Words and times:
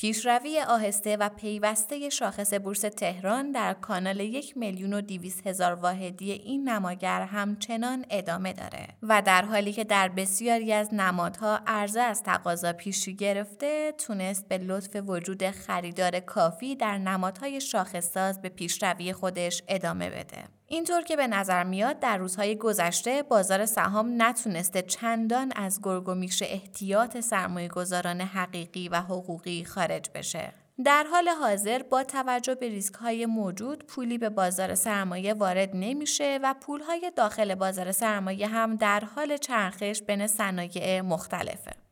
پیشروی 0.00 0.60
آهسته 0.60 1.16
و 1.16 1.28
پیوسته 1.28 2.08
شاخص 2.08 2.54
بورس 2.54 2.80
تهران 2.80 3.52
در 3.52 3.74
کانال 3.74 4.20
یک 4.20 4.56
میلیون 4.56 4.92
و 4.92 5.00
دیویس 5.00 5.46
هزار 5.46 5.72
واحدی 5.72 6.32
این 6.32 6.68
نماگر 6.68 7.22
همچنان 7.22 8.04
ادامه 8.10 8.52
داره 8.52 8.88
و 9.02 9.22
در 9.22 9.44
حالی 9.44 9.72
که 9.72 9.84
در 9.84 10.08
بسیاری 10.08 10.72
از 10.72 10.94
نمادها 10.94 11.60
عرضه 11.66 12.00
از 12.00 12.22
تقاضا 12.22 12.72
پیشی 12.72 13.16
گرفته 13.16 13.92
تونست 13.98 14.48
به 14.48 14.58
لطف 14.58 14.96
وجود 15.06 15.50
خریدار 15.50 16.20
کافی 16.20 16.76
در 16.76 16.98
نمادهای 16.98 17.60
شاخصساز 17.60 18.42
به 18.42 18.48
پیشروی 18.48 19.12
خودش 19.12 19.62
ادامه 19.68 20.10
بده. 20.10 20.59
اینطور 20.72 21.02
که 21.02 21.16
به 21.16 21.26
نظر 21.26 21.64
میاد 21.64 22.00
در 22.00 22.16
روزهای 22.16 22.56
گذشته 22.56 23.22
بازار 23.22 23.66
سهام 23.66 24.22
نتونسته 24.22 24.82
چندان 24.82 25.52
از 25.56 25.80
گرگ 25.82 26.08
و 26.08 26.14
میش 26.14 26.42
احتیاط 26.42 27.20
سرمایه 27.20 27.68
گذاران 27.68 28.20
حقیقی 28.20 28.88
و 28.88 28.96
حقوقی 28.96 29.64
خارج 29.64 30.10
بشه. 30.14 30.52
در 30.84 31.04
حال 31.12 31.28
حاضر 31.28 31.82
با 31.82 32.04
توجه 32.04 32.54
به 32.54 32.68
ریسک 32.68 32.94
های 32.94 33.26
موجود 33.26 33.86
پولی 33.86 34.18
به 34.18 34.28
بازار 34.28 34.74
سرمایه 34.74 35.34
وارد 35.34 35.70
نمیشه 35.74 36.38
و 36.42 36.54
پول 36.60 36.80
های 36.80 37.12
داخل 37.16 37.54
بازار 37.54 37.92
سرمایه 37.92 38.46
هم 38.46 38.76
در 38.76 39.04
حال 39.04 39.36
چرخش 39.36 40.02
بین 40.02 40.26
صنایع 40.26 41.00
مختلفه. 41.00 41.89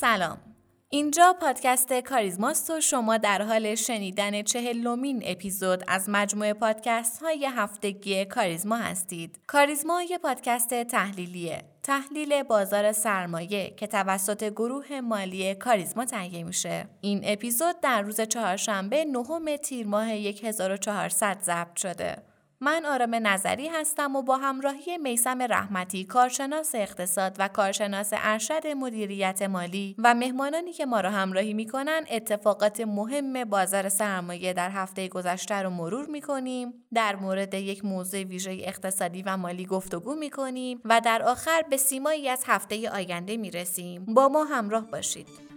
سلام 0.00 0.38
اینجا 0.88 1.36
پادکست 1.40 1.92
کاریزماست 1.92 2.70
و 2.70 2.80
شما 2.80 3.16
در 3.16 3.42
حال 3.42 3.74
شنیدن 3.74 4.42
چهلمین 4.42 5.22
اپیزود 5.26 5.84
از 5.88 6.08
مجموعه 6.08 6.52
پادکست 6.52 7.22
های 7.22 7.48
هفتگی 7.56 8.24
کاریزما 8.24 8.76
هستید. 8.76 9.38
کاریزما 9.46 10.02
یه 10.02 10.18
پادکست 10.18 10.84
تحلیلیه. 10.84 11.62
تحلیل 11.82 12.42
بازار 12.42 12.92
سرمایه 12.92 13.74
که 13.76 13.86
توسط 13.86 14.44
گروه 14.44 15.00
مالی 15.00 15.54
کاریزما 15.54 16.04
تهیه 16.04 16.44
میشه. 16.44 16.88
این 17.00 17.20
اپیزود 17.24 17.80
در 17.80 18.02
روز 18.02 18.20
چهارشنبه 18.20 19.04
نهم 19.04 19.56
تیر 19.56 19.86
ماه 19.86 20.08
1400 20.08 21.38
ضبط 21.42 21.76
شده. 21.76 22.22
من 22.60 22.84
آرام 22.84 23.14
نظری 23.14 23.68
هستم 23.68 24.16
و 24.16 24.22
با 24.22 24.36
همراهی 24.36 24.98
میسم 24.98 25.42
رحمتی 25.42 26.04
کارشناس 26.04 26.74
اقتصاد 26.74 27.36
و 27.38 27.48
کارشناس 27.48 28.10
ارشد 28.12 28.66
مدیریت 28.66 29.42
مالی 29.42 29.94
و 29.98 30.14
مهمانانی 30.14 30.72
که 30.72 30.86
ما 30.86 31.00
را 31.00 31.10
همراهی 31.10 31.54
می‌کنن 31.54 32.04
اتفاقات 32.10 32.80
مهم 32.80 33.44
بازار 33.44 33.88
سرمایه 33.88 34.52
در 34.52 34.70
هفته 34.70 35.08
گذشته 35.08 35.54
رو 35.54 35.70
مرور 35.70 36.06
می‌کنیم. 36.06 36.72
در 36.94 37.16
مورد 37.16 37.54
یک 37.54 37.84
موضوع 37.84 38.22
ویژه 38.22 38.50
اقتصادی 38.50 39.22
و 39.22 39.36
مالی 39.36 39.66
گفتگو 39.66 40.14
می‌کنیم 40.14 40.80
و 40.84 41.00
در 41.00 41.22
آخر 41.22 41.62
به 41.70 41.76
سیمایی 41.76 42.28
از 42.28 42.44
هفته 42.46 42.90
آینده 42.90 43.36
می‌رسیم. 43.36 44.04
با 44.04 44.28
ما 44.28 44.44
همراه 44.44 44.90
باشید. 44.90 45.47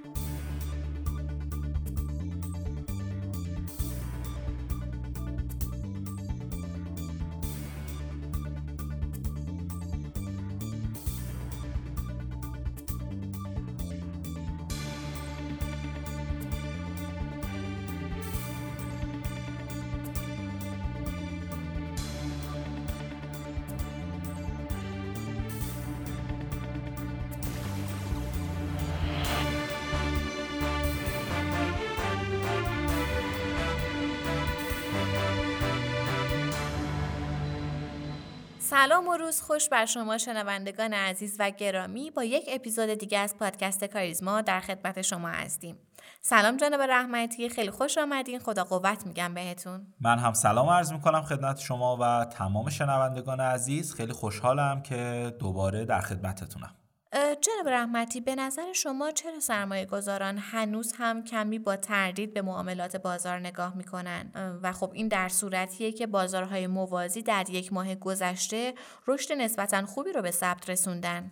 سلام 38.72 39.08
و 39.08 39.18
روز 39.18 39.42
خوش 39.42 39.70
بر 39.70 39.86
شما 39.86 40.18
شنوندگان 40.18 40.94
عزیز 40.94 41.36
و 41.40 41.50
گرامی. 41.50 42.12
با 42.12 42.24
یک 42.24 42.44
اپیزود 42.48 42.90
دیگه 42.90 43.18
از 43.20 43.38
پادکست 43.38 43.84
کاریزما 43.84 44.42
در 44.42 44.60
خدمت 44.60 45.02
شما 45.02 45.28
هستیم. 45.28 45.78
سلام 46.22 46.58
جناب 46.58 46.82
رحمتی 46.82 47.50
خیلی 47.50 47.72
خوش 47.72 47.98
آمدین. 47.98 48.40
خدا 48.40 48.64
قوت 48.64 49.06
میگم 49.06 49.34
بهتون. 49.34 49.88
من 50.02 50.20
هم 50.20 50.34
سلام 50.34 50.70
عرض 50.70 50.92
می‌کنم 50.92 51.22
خدمت 51.22 51.60
شما 51.60 51.98
و 52.02 52.26
تمام 52.26 52.70
شنوندگان 52.70 53.40
عزیز. 53.40 53.96
خیلی 53.96 54.14
خوشحالم 54.14 54.82
که 54.82 55.34
دوباره 55.40 55.86
در 55.86 56.02
خدمتتونم. 56.02 56.76
جناب 57.14 57.68
رحمتی 57.68 58.22
به 58.22 58.36
نظر 58.36 58.74
شما 58.74 59.12
چرا 59.12 59.40
سرمایه 59.40 59.86
گذاران 59.86 60.38
هنوز 60.38 60.94
هم 60.98 61.24
کمی 61.24 61.60
با 61.60 61.76
تردید 61.76 62.34
به 62.34 62.42
معاملات 62.42 62.96
بازار 62.96 63.40
نگاه 63.40 63.78
می‌کنن؟ 63.78 64.32
و 64.64 64.72
خب 64.72 64.92
این 64.94 65.08
در 65.08 65.30
صورتیه 65.30 65.92
که 65.92 66.08
بازارهای 66.08 66.68
موازی 66.68 67.22
در 67.22 67.50
یک 67.50 67.74
ماه 67.74 67.96
گذشته 67.96 68.74
رشد 69.08 69.34
نسبتا 69.34 69.86
خوبی 69.86 70.12
رو 70.12 70.22
به 70.22 70.32
ثبت 70.32 70.70
رسوندن. 70.70 71.32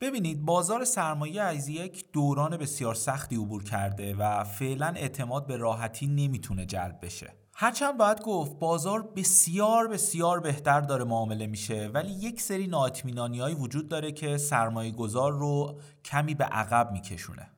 ببینید 0.00 0.44
بازار 0.44 0.84
سرمایه 0.84 1.42
از 1.42 1.68
یک 1.68 2.12
دوران 2.12 2.56
بسیار 2.56 2.94
سختی 2.94 3.36
عبور 3.36 3.64
کرده 3.64 4.14
و 4.14 4.44
فعلا 4.44 4.92
اعتماد 4.96 5.46
به 5.46 5.56
راحتی 5.56 6.06
نمی‌تونه 6.06 6.66
جلب 6.66 6.98
بشه. 7.02 7.41
هرچند 7.54 7.98
باید 7.98 8.22
گفت 8.22 8.58
بازار 8.58 9.02
بسیار 9.02 9.88
بسیار 9.88 10.40
بهتر 10.40 10.80
داره 10.80 11.04
معامله 11.04 11.46
میشه 11.46 11.90
ولی 11.94 12.12
یک 12.12 12.40
سری 12.40 12.66
نااطمینانی 12.66 13.40
وجود 13.54 13.88
داره 13.88 14.12
که 14.12 14.36
سرمایه 14.36 14.92
گذار 14.92 15.32
رو 15.32 15.80
کمی 16.04 16.34
به 16.34 16.44
عقب 16.44 16.92
میکشونه. 16.92 17.48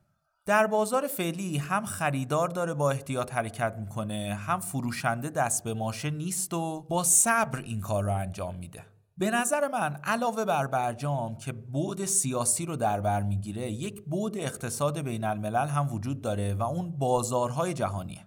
در 0.45 0.67
بازار 0.67 1.07
فعلی 1.07 1.57
هم 1.57 1.85
خریدار 1.85 2.49
داره 2.49 2.73
با 2.73 2.91
احتیاط 2.91 3.33
حرکت 3.33 3.75
می‌کنه 3.79 4.37
هم 4.39 4.59
فروشنده 4.59 5.29
دست 5.29 5.63
به 5.63 5.73
ماشه 5.73 6.09
نیست 6.09 6.53
و 6.53 6.81
با 6.81 7.03
صبر 7.03 7.59
این 7.59 7.81
کار 7.81 8.03
رو 8.03 8.13
انجام 8.13 8.55
میده. 8.55 8.85
به 9.17 9.31
نظر 9.31 9.67
من 9.67 9.95
علاوه 10.03 10.45
بر 10.45 10.67
برجام 10.67 11.37
که 11.37 11.51
بود 11.51 12.05
سیاسی 12.05 12.65
رو 12.65 12.75
در 12.75 13.01
بر 13.01 13.23
می‌گیره 13.23 13.71
یک 13.71 14.01
بود 14.05 14.37
اقتصاد 14.37 14.99
بین 14.99 15.23
الملل 15.23 15.67
هم 15.67 15.93
وجود 15.93 16.21
داره 16.21 16.53
و 16.53 16.63
اون 16.63 16.91
بازارهای 16.91 17.73
جهانیه. 17.73 18.25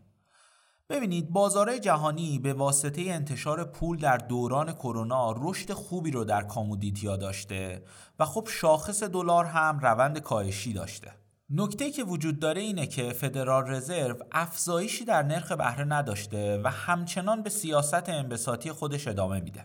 ببینید 0.90 1.30
بازارهای 1.30 1.80
جهانی 1.80 2.38
به 2.38 2.52
واسطه 2.52 3.02
انتشار 3.02 3.64
پول 3.64 3.98
در 3.98 4.16
دوران 4.16 4.72
کرونا 4.72 5.34
رشد 5.38 5.72
خوبی 5.72 6.10
رو 6.10 6.24
در 6.24 6.42
کامودیتیا 6.42 7.16
داشته 7.16 7.82
و 8.18 8.24
خب 8.24 8.48
شاخص 8.50 9.02
دلار 9.02 9.44
هم 9.44 9.78
روند 9.78 10.18
کاهشی 10.18 10.72
داشته. 10.72 11.12
نکته 11.50 11.90
که 11.90 12.04
وجود 12.04 12.40
داره 12.40 12.60
اینه 12.60 12.86
که 12.86 13.12
فدرال 13.12 13.70
رزرو 13.70 14.16
افزایشی 14.32 15.04
در 15.04 15.22
نرخ 15.22 15.52
بهره 15.52 15.84
نداشته 15.84 16.60
و 16.64 16.70
همچنان 16.70 17.42
به 17.42 17.50
سیاست 17.50 18.08
انبساطی 18.08 18.72
خودش 18.72 19.08
ادامه 19.08 19.40
میده. 19.40 19.64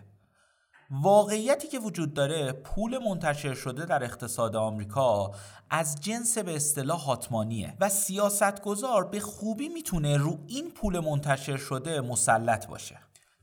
واقعیتی 0.90 1.68
که 1.68 1.78
وجود 1.78 2.14
داره 2.14 2.52
پول 2.52 2.98
منتشر 2.98 3.54
شده 3.54 3.84
در 3.84 4.04
اقتصاد 4.04 4.56
آمریکا 4.56 5.30
از 5.70 6.00
جنس 6.00 6.38
به 6.38 6.56
اصطلاح 6.56 7.00
هاتمانیه 7.00 7.74
و 7.80 7.88
سیاستگزار 7.88 9.04
به 9.04 9.20
خوبی 9.20 9.68
می‌تونه 9.68 10.16
رو 10.16 10.38
این 10.46 10.70
پول 10.70 11.00
منتشر 11.00 11.56
شده 11.56 12.00
مسلط 12.00 12.66
باشه 12.66 12.98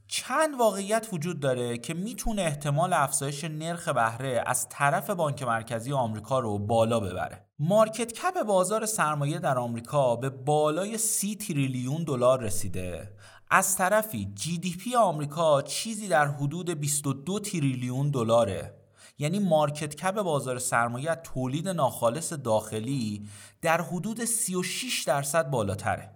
چند 0.08 0.60
واقعیت 0.60 1.08
وجود 1.14 1.40
داره 1.40 1.78
که 1.78 1.94
می‌تونه 1.94 2.42
احتمال 2.42 2.94
افزایش 2.94 3.44
نرخ 3.44 3.88
بهره 3.88 4.44
از 4.46 4.70
طرف 4.70 5.10
بانک 5.10 5.44
مرکزی 5.44 5.94
آمریکا 5.94 6.40
رو 6.40 6.60
بالا 6.60 7.00
ببره. 7.00 7.46
مارکت 7.60 8.14
کپ 8.14 8.44
بازار 8.44 8.86
سرمایه 8.86 9.40
در 9.40 9.58
آمریکا 9.58 10.16
به 10.16 10.30
بالای 10.30 10.98
سی 10.98 11.36
تریلیون 11.36 12.04
دلار 12.04 12.40
رسیده 12.40 13.12
از 13.54 13.78
طرفی 13.78 14.32
GDP 14.36 14.96
آمریکا 14.96 15.62
چیزی 15.62 16.08
در 16.08 16.28
حدود 16.28 16.70
22 16.70 17.40
تریلیون 17.40 18.10
دلاره. 18.10 18.74
یعنی 19.18 19.40
market 19.40 19.96
cap 19.96 20.22
بازار 20.22 20.60
سرمایه 20.60 21.16
تولید 21.16 21.68
ناخالص 21.68 22.34
داخلی 22.34 23.28
در 23.62 23.82
حدود 23.82 24.26
36 24.26 25.04
درصد 25.04 25.50
بالاتره. 25.50 26.12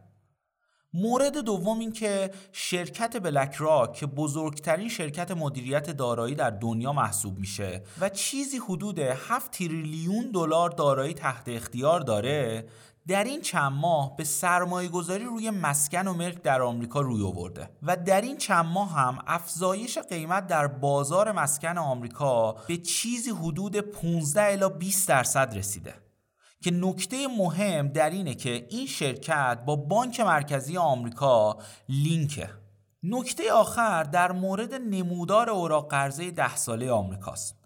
مورد 0.94 1.38
دوم 1.38 1.80
این 1.80 1.92
که 1.92 2.32
شرکت 2.52 3.24
BlackRock 3.24 3.94
که 3.94 4.06
بزرگترین 4.06 4.90
شرکت 4.90 5.32
مدیریت 5.32 5.90
دارایی 5.90 6.36
در 6.36 6.50
دنیا 6.50 6.94
محسوب 6.94 7.40
میشه 7.40 7.84
و 8.00 8.10
چیزی 8.10 8.58
حدود 8.58 9.00
7 9.00 9.52
تریلیون 9.52 10.32
دلار 10.32 10.70
دارایی 10.70 11.14
تحت 11.14 11.44
اختیار 11.48 12.00
داره 12.00 12.68
در 13.08 13.24
این 13.24 13.42
چند 13.42 13.72
ماه 13.72 14.16
به 14.16 14.24
سرمایه 14.24 14.90
گذاری 14.90 15.26
روی 15.26 15.50
مسکن 15.50 16.08
و 16.08 16.14
ملک 16.14 16.42
در 16.42 16.62
آمریکا 16.62 17.02
روی 17.02 17.24
آورده 17.24 17.70
و 17.84 17.98
در 17.98 18.22
این 18.22 18.38
چند 18.38 18.66
ماه 18.66 18.92
هم 18.92 19.24
افزایش 19.28 19.98
قیمت 19.98 20.48
در 20.48 20.68
بازار 20.68 21.32
مسکن 21.32 21.78
آمریکا 21.78 22.52
به 22.52 22.78
چیزی 22.78 23.32
حدود 23.32 23.78
15 23.78 24.42
الی 24.42 24.70
20 24.80 25.08
درصد 25.08 25.58
رسیده. 25.58 25.94
که 26.62 26.72
نکته 26.72 27.28
مهم 27.28 27.88
در 27.88 28.10
اینه 28.10 28.36
که 28.36 28.68
این 28.70 28.88
شرکت 28.88 29.60
با 29.66 29.76
بانک 29.76 30.20
مرکزی 30.20 30.78
آمریکا 30.78 31.58
لینکه. 31.90 32.50
نکته 33.04 33.52
آخر 33.52 34.04
در 34.04 34.32
مورد 34.32 34.74
نمودار 34.74 35.50
اوراق 35.50 35.92
قرضه 35.92 36.32
ده 36.32 36.56
ساله 36.56 36.92
آمریکاست. 36.92 37.65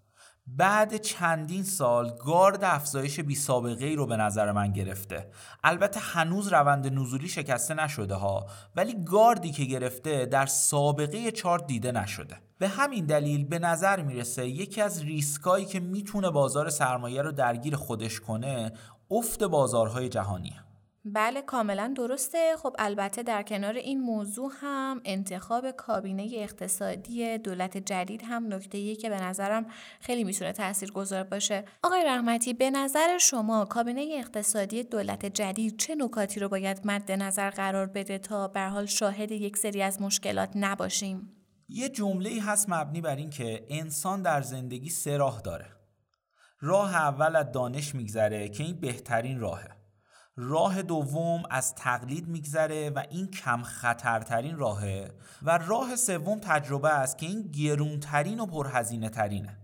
بعد 0.56 0.96
چندین 0.96 1.64
سال 1.64 2.16
گارد 2.24 2.64
افزایش 2.64 3.20
بی 3.20 3.34
سابقه 3.34 3.84
ای 3.86 3.96
رو 3.96 4.06
به 4.06 4.16
نظر 4.16 4.52
من 4.52 4.72
گرفته. 4.72 5.30
البته 5.64 6.00
هنوز 6.00 6.48
روند 6.52 6.98
نزولی 6.98 7.28
شکسته 7.28 7.74
نشده 7.74 8.14
ها 8.14 8.46
ولی 8.76 9.04
گاردی 9.04 9.50
که 9.50 9.64
گرفته 9.64 10.26
در 10.26 10.46
سابقه 10.46 11.30
چارت 11.30 11.66
دیده 11.66 11.92
نشده. 11.92 12.36
به 12.58 12.68
همین 12.68 13.06
دلیل 13.06 13.44
به 13.44 13.58
نظر 13.58 14.02
می‌رسه 14.02 14.48
یکی 14.48 14.80
از 14.80 15.02
ریسکایی 15.02 15.64
که 15.64 15.80
می‌تونه 15.80 16.30
بازار 16.30 16.70
سرمایه 16.70 17.22
رو 17.22 17.32
درگیر 17.32 17.76
خودش 17.76 18.20
کنه 18.20 18.72
افت 19.10 19.42
بازارهای 19.42 20.08
جهانیه. 20.08 20.69
بله 21.04 21.42
کاملا 21.42 21.94
درسته. 21.96 22.56
خب 22.62 22.76
البته 22.78 23.22
در 23.22 23.42
کنار 23.42 23.74
این 23.74 24.00
موضوع 24.00 24.52
هم 24.60 25.00
انتخاب 25.04 25.70
کابینه 25.70 26.30
اقتصادی 26.34 27.38
دولت 27.38 27.76
جدید 27.76 28.22
هم 28.24 28.54
نکته 28.54 28.96
که 28.96 29.08
به 29.08 29.22
نظرم 29.22 29.66
خیلی 30.00 30.24
می‌تونه 30.24 30.52
تأثیر 30.52 30.92
گذار 30.92 31.24
باشه. 31.24 31.64
آقای 31.82 32.04
رحمتی 32.04 32.54
به 32.54 32.70
نظر 32.70 33.18
شما 33.18 33.64
کابینه 33.64 34.08
اقتصادی 34.18 34.82
دولت 34.82 35.26
جدید 35.26 35.76
چه 35.76 35.94
نکاتی 35.94 36.40
رو 36.40 36.48
باید 36.48 36.80
مد 36.84 37.12
نظر 37.12 37.50
قرار 37.50 37.86
بده 37.86 38.18
تا 38.18 38.48
به 38.48 38.60
حال 38.60 38.86
شاهد 38.86 39.32
یک 39.32 39.56
سری 39.56 39.82
از 39.82 40.02
مشکلات 40.02 40.50
نباشیم؟ 40.54 41.36
یه 41.68 41.88
جمله 41.88 42.42
هست 42.42 42.66
مبنی 42.68 43.00
بر 43.00 43.16
این 43.16 43.30
که 43.30 43.66
انسان 43.68 44.22
در 44.22 44.42
زندگی 44.42 44.90
سه 44.90 45.16
راه 45.16 45.40
داره. 45.40 45.66
راه 46.60 46.94
اول 46.94 47.36
از 47.36 47.52
دانش 47.52 47.94
میگذره 47.94 48.48
که 48.48 48.64
این 48.64 48.80
بهترین 48.80 49.40
راهه. 49.40 49.79
راه 50.42 50.82
دوم 50.82 51.42
از 51.50 51.74
تقلید 51.74 52.28
میگذره 52.28 52.90
و 52.90 53.02
این 53.10 53.30
کم 53.30 53.62
خطرترین 53.62 54.56
راهه. 54.56 55.10
و 55.42 55.58
راه 55.58 55.96
سوم 55.96 56.38
تجربه 56.38 56.88
است 56.88 57.18
که 57.18 57.26
این 57.26 57.42
گرونترین 57.42 58.40
و 58.40 58.46
پرهزینه 58.46 59.08
ترینه 59.08 59.56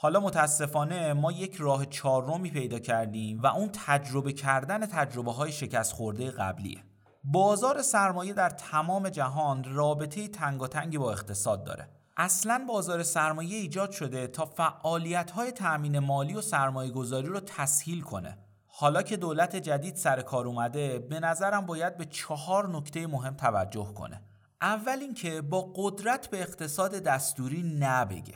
حالا 0.00 0.20
متاسفانه 0.20 1.12
ما 1.12 1.32
یک 1.32 1.56
راه 1.56 1.86
چهارمی 1.86 2.50
پیدا 2.50 2.78
کردیم 2.78 3.40
و 3.42 3.46
اون 3.46 3.70
تجربه 3.72 4.32
کردن 4.32 4.86
تجربه 4.86 5.32
های 5.32 5.52
شکست 5.52 5.92
خورده 5.92 6.30
قبلیه. 6.30 6.84
بازار 7.24 7.82
سرمایه 7.82 8.32
در 8.32 8.50
تمام 8.50 9.08
جهان 9.08 9.64
رابطه 9.64 10.28
تنگاتنگی 10.28 10.98
با 10.98 11.12
اقتصاد 11.12 11.64
داره. 11.64 11.88
اصلا 12.16 12.64
بازار 12.68 13.02
سرمایه 13.02 13.56
ایجاد 13.56 13.90
شده 13.90 14.26
تا 14.26 14.46
فعالیت 14.46 15.30
های 15.30 15.52
تأمین 15.52 15.98
مالی 15.98 16.34
و 16.34 16.40
سرمایه 16.40 16.90
گذاری 16.90 17.28
رو 17.28 17.40
تسهیل 17.40 18.00
کنه. 18.00 18.38
حالا 18.80 19.02
که 19.02 19.16
دولت 19.16 19.56
جدید 19.56 19.96
سر 19.96 20.22
کار 20.22 20.46
اومده 20.46 20.98
به 20.98 21.20
نظرم 21.20 21.66
باید 21.66 21.96
به 21.96 22.04
چهار 22.04 22.68
نکته 22.68 23.06
مهم 23.06 23.34
توجه 23.36 23.94
کنه. 23.94 24.22
اول 24.60 24.98
اینکه 25.00 25.40
با 25.40 25.72
قدرت 25.76 26.26
به 26.26 26.40
اقتصاد 26.40 26.94
دستوری 26.94 27.76
نبگه. 27.80 28.34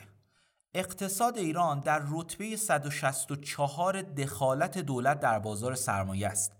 اقتصاد 0.73 1.37
ایران 1.37 1.79
در 1.79 2.01
رتبه 2.11 2.55
164 2.55 4.01
دخالت 4.01 4.77
دولت 4.77 5.19
در 5.19 5.39
بازار 5.39 5.75
سرمایه 5.75 6.27
است 6.27 6.51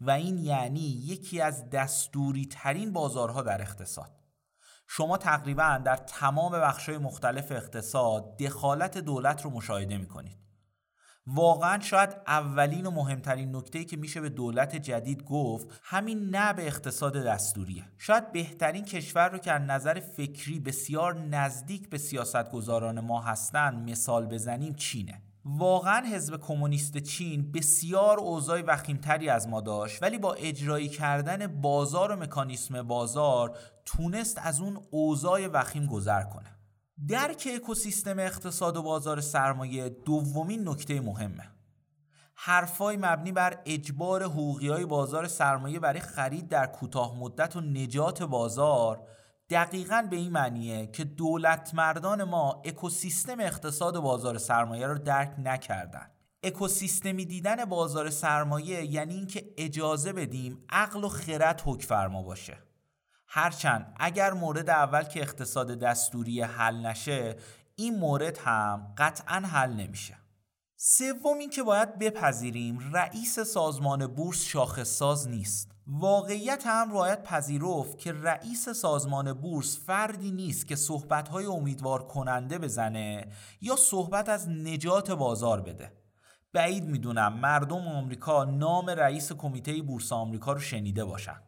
و 0.00 0.10
این 0.10 0.38
یعنی 0.38 1.02
یکی 1.04 1.40
از 1.40 1.70
دستوری 1.70 2.46
ترین 2.46 2.92
بازارها 2.92 3.42
در 3.42 3.62
اقتصاد. 3.62 4.10
شما 4.86 5.16
تقریبا 5.16 5.80
در 5.84 5.96
تمام 5.96 6.52
بخشهای 6.52 6.98
مختلف 6.98 7.52
اقتصاد 7.52 8.36
دخالت 8.36 8.98
دولت 8.98 9.42
رو 9.42 9.50
مشاهده 9.50 9.96
می‌کنید. 9.98 10.47
واقعا 11.30 11.80
شاید 11.80 12.16
اولین 12.26 12.86
و 12.86 12.90
مهمترین 12.90 13.56
نکته 13.56 13.84
که 13.84 13.96
میشه 13.96 14.20
به 14.20 14.28
دولت 14.28 14.76
جدید 14.76 15.24
گفت 15.24 15.80
همین 15.82 16.30
نه 16.30 16.52
به 16.52 16.66
اقتصاد 16.66 17.16
دستوریه. 17.16 17.84
شاید 17.98 18.32
بهترین 18.32 18.84
کشور 18.84 19.28
رو 19.28 19.38
که 19.38 19.52
از 19.52 19.62
نظر 19.62 20.00
فکری 20.00 20.60
بسیار 20.60 21.18
نزدیک 21.18 21.90
به 21.90 21.98
سیاستگزاران 21.98 23.00
ما 23.00 23.20
هستن 23.20 23.84
مثال 23.90 24.26
بزنیم 24.26 24.74
چینه. 24.74 25.22
واقعا 25.44 26.06
حزب 26.06 26.40
کمونیست 26.40 26.98
چین 26.98 27.52
بسیار 27.52 28.18
اوضاع 28.18 28.62
وخیمتری 28.66 29.28
از 29.28 29.48
ما 29.48 29.60
داشت 29.60 30.02
ولی 30.02 30.18
با 30.18 30.34
اجرایی 30.34 30.88
کردن 30.88 31.46
بازار 31.46 32.12
و 32.12 32.16
مکانیسم 32.16 32.82
بازار 32.82 33.56
تونست 33.84 34.38
از 34.42 34.60
اون 34.60 34.78
اوضاع 34.90 35.46
وخیم 35.46 35.86
گذر 35.86 36.22
کنه. 36.22 36.57
درک 37.06 37.48
اکوسیستم 37.54 38.18
اقتصاد 38.18 38.76
و 38.76 38.82
بازار 38.82 39.20
سرمایه 39.20 39.88
دومین 39.88 40.68
نکته 40.68 41.00
مهمه. 41.00 41.50
حرفای 42.34 42.96
مبنی 42.96 43.32
بر 43.32 43.58
اجبار 43.66 44.24
حقوقی 44.24 44.68
های 44.68 44.86
بازار 44.86 45.26
سرمایه 45.26 45.78
برای 45.78 46.00
خرید 46.00 46.48
در 46.48 46.66
کوتاه 46.66 47.18
مدت 47.18 47.56
و 47.56 47.60
نجات 47.60 48.22
بازار 48.22 49.08
دقیقا 49.50 50.06
به 50.10 50.16
این 50.16 50.32
معنیه 50.32 50.86
که 50.86 51.04
دولت 51.04 51.74
مردان 51.74 52.24
ما 52.24 52.62
اکوسیستم 52.64 53.40
اقتصاد 53.40 53.96
و 53.96 54.02
بازار 54.02 54.38
سرمایه 54.38 54.86
رو 54.86 54.98
درک 54.98 55.34
نکردن. 55.38 56.10
اکوسیستمی 56.42 57.24
دیدن 57.24 57.64
بازار 57.64 58.10
سرمایه 58.10 58.84
یعنی 58.84 59.14
اینکه 59.14 59.54
اجازه 59.56 60.12
بدیم 60.12 60.64
عقل 60.68 61.04
و 61.04 61.08
خرد 61.08 61.62
حکم 61.64 61.86
فرما 61.86 62.22
باشه. 62.22 62.67
هرچند 63.30 63.94
اگر 63.96 64.32
مورد 64.32 64.70
اول 64.70 65.02
که 65.02 65.20
اقتصاد 65.20 65.78
دستوری 65.78 66.42
حل 66.42 66.86
نشه 66.86 67.36
این 67.76 67.98
مورد 67.98 68.38
هم 68.38 68.94
قطعا 68.98 69.36
حل 69.36 69.72
نمیشه. 69.72 70.16
سوم 70.76 71.38
این 71.38 71.50
که 71.50 71.62
باید 71.62 71.98
بپذیریم 71.98 72.90
رئیس 72.92 73.40
سازمان 73.40 74.06
بورس 74.06 74.44
شاخص 74.44 74.88
ساز 74.88 75.28
نیست. 75.28 75.70
واقعیت 75.86 76.62
هم 76.66 76.92
باید 76.92 77.22
پذیرفت 77.22 77.98
که 77.98 78.12
رئیس 78.12 78.68
سازمان 78.68 79.32
بورس 79.32 79.78
فردی 79.86 80.30
نیست 80.30 80.66
که 80.66 80.76
صحبتهای 80.76 81.46
امیدوار 81.46 82.06
کننده 82.06 82.58
بزنه 82.58 83.26
یا 83.60 83.76
صحبت 83.76 84.28
از 84.28 84.48
نجات 84.48 85.10
بازار 85.10 85.60
بده. 85.60 85.92
بعید 86.52 86.84
می‌دونم 86.84 87.32
مردم 87.32 87.88
آمریکا 87.88 88.44
نام 88.44 88.90
رئیس 88.90 89.32
کمیته 89.32 89.82
بورس 89.82 90.12
آمریکا 90.12 90.52
رو 90.52 90.60
شنیده 90.60 91.04
باشن. 91.04 91.47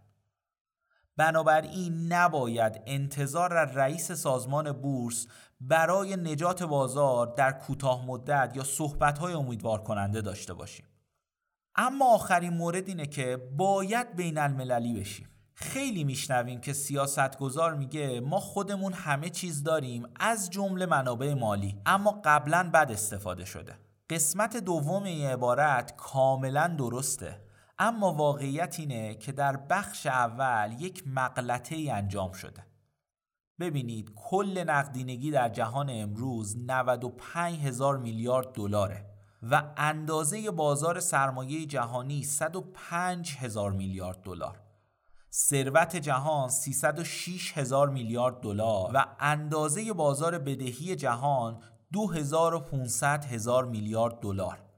بنابراین 1.20 2.12
نباید 2.12 2.80
انتظار 2.86 3.64
رئیس 3.64 4.12
سازمان 4.12 4.72
بورس 4.72 5.26
برای 5.60 6.16
نجات 6.16 6.62
بازار 6.62 7.26
در 7.26 7.52
کوتاه 7.52 8.06
مدت 8.06 8.52
یا 8.56 8.64
صحبت‌های 8.64 9.32
امیدوار 9.32 9.82
کننده 9.82 10.20
داشته 10.20 10.54
باشیم. 10.54 10.86
اما 11.76 12.14
آخرین 12.14 12.52
مورد 12.52 12.88
اینه 12.88 13.06
که 13.06 13.36
باید 13.56 14.16
بین 14.16 14.38
المللی 14.38 15.00
بشیم. 15.00 15.28
خیلی 15.54 16.04
میشنویم 16.04 16.60
که 16.60 16.72
سیاستگزار 16.72 17.74
میگه 17.74 18.20
ما 18.20 18.40
خودمون 18.40 18.92
همه 18.92 19.30
چیز 19.30 19.62
داریم 19.62 20.06
از 20.20 20.50
جمله 20.50 20.86
منابع 20.86 21.34
مالی 21.34 21.76
اما 21.86 22.20
قبلا 22.24 22.70
بد 22.74 22.92
استفاده 22.92 23.44
شده. 23.44 23.74
قسمت 24.10 24.56
دوم 24.56 25.02
این 25.02 25.26
عبارت 25.26 25.96
کاملا 25.96 26.66
درسته. 26.78 27.49
اما 27.82 28.12
واقعیت 28.12 28.76
اینه 28.78 29.14
که 29.14 29.32
در 29.32 29.56
بخش 29.56 30.06
اول 30.06 30.76
یک 30.78 31.02
مقلته 31.06 31.74
ای 31.74 31.90
انجام 31.90 32.32
شده. 32.32 32.66
ببینید 33.60 34.12
کل 34.16 34.64
نقدینگی 34.66 35.30
در 35.30 35.48
جهان 35.48 35.86
امروز 35.90 36.56
95 36.58 37.58
هزار 37.58 37.98
میلیارد 37.98 38.52
دلاره 38.52 39.06
و 39.42 39.62
اندازه 39.76 40.50
بازار 40.50 41.00
سرمایه 41.00 41.66
جهانی 41.66 42.22
105 42.22 43.36
هزار 43.36 43.72
میلیارد 43.72 44.22
دلار. 44.22 44.60
ثروت 45.32 45.96
جهان 45.96 46.48
306 46.48 47.58
هزار 47.58 47.88
میلیارد 47.88 48.40
دلار 48.40 48.90
و 48.94 49.06
اندازه 49.20 49.92
بازار 49.92 50.38
بدهی 50.38 50.96
جهان 50.96 51.62
2500 51.92 53.24
هزار 53.24 53.64
میلیارد 53.64 54.20
دلار. 54.20 54.69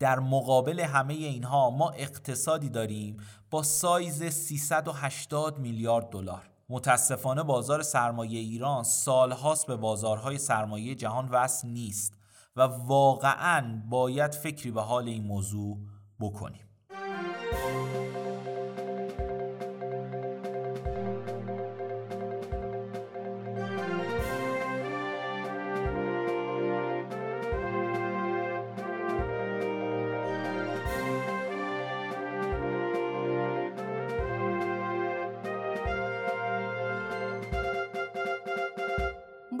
در 0.00 0.20
مقابل 0.20 0.80
همه 0.80 1.14
اینها 1.14 1.70
ما 1.70 1.90
اقتصادی 1.90 2.68
داریم 2.68 3.16
با 3.50 3.62
سایز 3.62 4.22
380 4.22 5.58
میلیارد 5.58 6.10
دلار. 6.10 6.50
متاسفانه 6.68 7.42
بازار 7.42 7.82
سرمایه 7.82 8.38
ایران 8.38 8.84
سالهاست 8.84 9.66
به 9.66 9.76
بازارهای 9.76 10.38
سرمایه 10.38 10.94
جهان 10.94 11.28
وصل 11.28 11.68
نیست 11.68 12.14
و 12.56 12.60
واقعا 12.60 13.82
باید 13.88 14.34
فکری 14.34 14.70
به 14.70 14.82
حال 14.82 15.08
این 15.08 15.24
موضوع 15.24 15.78
بکنیم. 16.20 16.64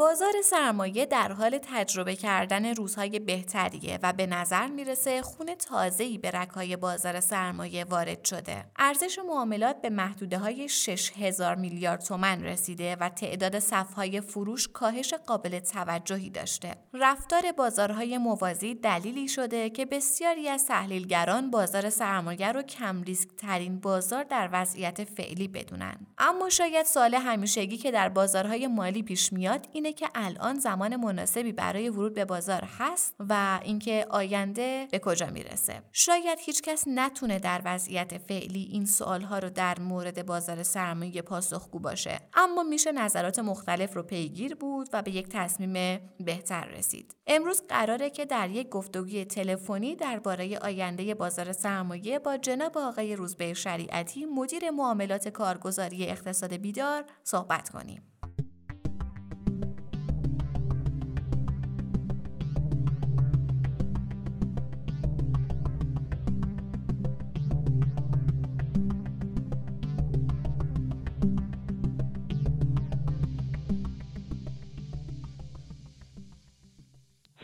بازار 0.00 0.32
سرمایه 0.44 1.06
در 1.06 1.32
حال 1.32 1.58
تجربه 1.62 2.16
کردن 2.16 2.74
روزهای 2.74 3.18
بهتریه 3.18 3.98
و 4.02 4.12
به 4.12 4.26
نظر 4.26 4.66
می‌رسه 4.66 5.22
خون 5.22 5.54
تازه‌ای 5.54 6.18
به 6.18 6.30
رکای 6.30 6.76
بازار 6.76 7.20
سرمایه 7.20 7.84
وارد 7.84 8.24
شده. 8.24 8.64
ارزش 8.76 9.18
معاملات 9.18 9.82
به 9.82 9.90
محدوده 9.90 10.38
های 10.38 10.68
6000 10.68 11.54
میلیارد 11.54 12.00
تومن 12.00 12.44
رسیده 12.44 12.96
و 12.96 13.08
تعداد 13.08 13.58
صفهای 13.58 14.20
فروش 14.20 14.68
کاهش 14.68 15.14
قابل 15.14 15.58
توجهی 15.58 16.30
داشته. 16.30 16.74
رفتار 16.94 17.52
بازارهای 17.52 18.18
موازی 18.18 18.74
دلیلی 18.74 19.28
شده 19.28 19.70
که 19.70 19.86
بسیاری 19.86 20.48
از 20.48 20.66
تحلیلگران 20.66 21.50
بازار 21.50 21.90
سرمایه 21.90 22.52
رو 22.52 22.62
کم 22.62 23.02
ریسک 23.02 23.28
ترین 23.36 23.80
بازار 23.80 24.24
در 24.24 24.48
وضعیت 24.52 25.04
فعلی 25.04 25.48
بدونن. 25.48 26.06
اما 26.18 26.48
شاید 26.48 26.86
سوال 26.86 27.14
همیشگی 27.14 27.76
که 27.76 27.90
در 27.90 28.08
بازارهای 28.08 28.66
مالی 28.66 29.02
پیش 29.02 29.32
میاد 29.32 29.68
اینه 29.72 29.89
که 29.92 30.08
الان 30.14 30.58
زمان 30.58 30.96
مناسبی 30.96 31.52
برای 31.52 31.88
ورود 31.88 32.14
به 32.14 32.24
بازار 32.24 32.64
هست 32.78 33.14
و 33.18 33.60
اینکه 33.62 34.06
آینده 34.10 34.88
به 34.90 34.98
کجا 34.98 35.26
می‌رسه. 35.26 35.82
شاید 35.92 36.38
هیچکس 36.40 36.84
نتونه 36.86 37.38
در 37.38 37.62
وضعیت 37.64 38.18
فعلی 38.18 38.68
این 38.72 38.86
سوالها 38.86 39.38
رو 39.38 39.50
در 39.50 39.80
مورد 39.80 40.26
بازار 40.26 40.62
سرمایه 40.62 41.22
پاسخگو 41.22 41.78
باشه. 41.78 42.20
اما 42.34 42.62
میشه 42.62 42.92
نظرات 42.92 43.38
مختلف 43.38 43.96
رو 43.96 44.02
پیگیر 44.02 44.54
بود 44.54 44.88
و 44.92 45.02
به 45.02 45.10
یک 45.10 45.28
تصمیم 45.28 46.00
بهتر 46.20 46.64
رسید. 46.64 47.16
امروز 47.26 47.62
قراره 47.68 48.10
که 48.10 48.24
در 48.24 48.50
یک 48.50 48.68
گفتگوی 48.68 49.24
تلفنی 49.24 49.96
درباره 49.96 50.58
آینده 50.58 51.14
بازار 51.14 51.52
سرمایه 51.52 52.18
با 52.18 52.36
جناب 52.36 52.78
آقای 52.78 53.16
روزبه 53.16 53.54
شریعتی 53.54 54.24
مدیر 54.24 54.70
معاملات 54.70 55.28
کارگزاری 55.28 56.06
اقتصاد 56.06 56.52
بیدار 56.52 57.04
صحبت 57.24 57.68
کنیم. 57.68 58.09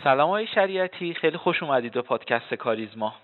سلام 0.06 0.30
های 0.30 0.46
شریعتی. 0.46 1.14
خیلی 1.14 1.36
خوش 1.36 1.62
اومدید 1.62 1.92
به 1.92 2.02
پادکست 2.02 2.54
کاریزما. 2.54 3.14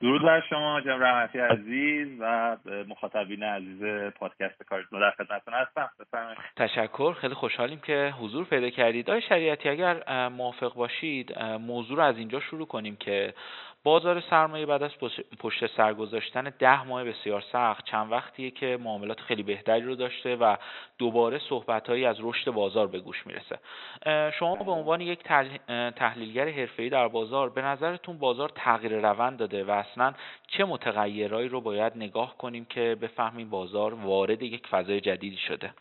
درود 0.00 0.22
بر 0.22 0.42
شما 0.50 0.80
جناب 0.80 1.02
رحمتی 1.02 1.38
عزیز 1.38 2.08
و 2.20 2.56
مخاطبین 2.88 3.42
عزیز 3.42 3.82
پادکست 4.14 4.62
کاریزما 4.62 5.00
در 5.00 5.10
خدمتتون 5.10 5.54
هستم. 5.54 5.90
بفرمایید. 6.00 6.38
تشکر. 6.56 7.12
خیلی 7.12 7.34
خوشحالیم 7.34 7.80
که 7.80 8.14
حضور 8.20 8.44
پیدا 8.44 8.70
کردید. 8.70 9.10
آقای 9.10 9.22
شریعتی 9.22 9.68
اگر 9.68 10.28
موافق 10.28 10.74
باشید 10.74 11.38
موضوع 11.42 11.96
رو 11.96 12.02
از 12.02 12.18
اینجا 12.18 12.40
شروع 12.40 12.66
کنیم 12.66 12.96
که 12.96 13.34
بازار 13.84 14.20
سرمایه 14.20 14.66
بعد 14.66 14.82
از 14.82 14.90
پشت 15.38 15.66
سر 15.76 15.94
گذاشتن 15.94 16.52
ده 16.58 16.84
ماه 16.84 17.04
بسیار 17.04 17.44
سخت. 17.52 17.84
چند 17.84 18.12
وقتیه 18.12 18.50
که 18.50 18.78
معاملات 18.80 19.20
خیلی 19.20 19.42
بهتری 19.42 19.80
رو 19.80 19.94
داشته 19.94 20.36
و 20.36 20.56
دوباره 20.98 21.38
صحبتهایی 21.38 22.04
از 22.04 22.16
رشد 22.20 22.50
بازار 22.50 22.86
به 22.86 23.00
گوش 23.00 23.26
می‌رسه. 23.26 23.58
شما 24.38 24.54
به 24.54 24.70
عنوان 24.70 25.00
یک 25.00 25.22
تحلیلگر 25.96 26.48
حرفه‌ای 26.48 26.88
در 26.88 27.08
بازار 27.08 27.50
به 27.50 27.62
نظرتون 27.62 28.18
بازار 28.18 28.48
تغییر 28.54 29.00
روند 29.00 29.38
داده 29.38 29.64
و 29.64 29.70
اصلا 29.70 30.14
چه 30.48 30.64
متغیرهایی 30.64 31.48
رو 31.48 31.60
باید 31.60 31.92
نگاه 31.96 32.36
کنیم 32.38 32.64
که 32.64 32.96
بفهمیم 33.02 33.50
بازار 33.50 33.94
وارد 33.94 34.42
یک 34.42 34.66
فضای 34.66 35.00
جدیدی 35.00 35.36
شده؟ 35.36 35.74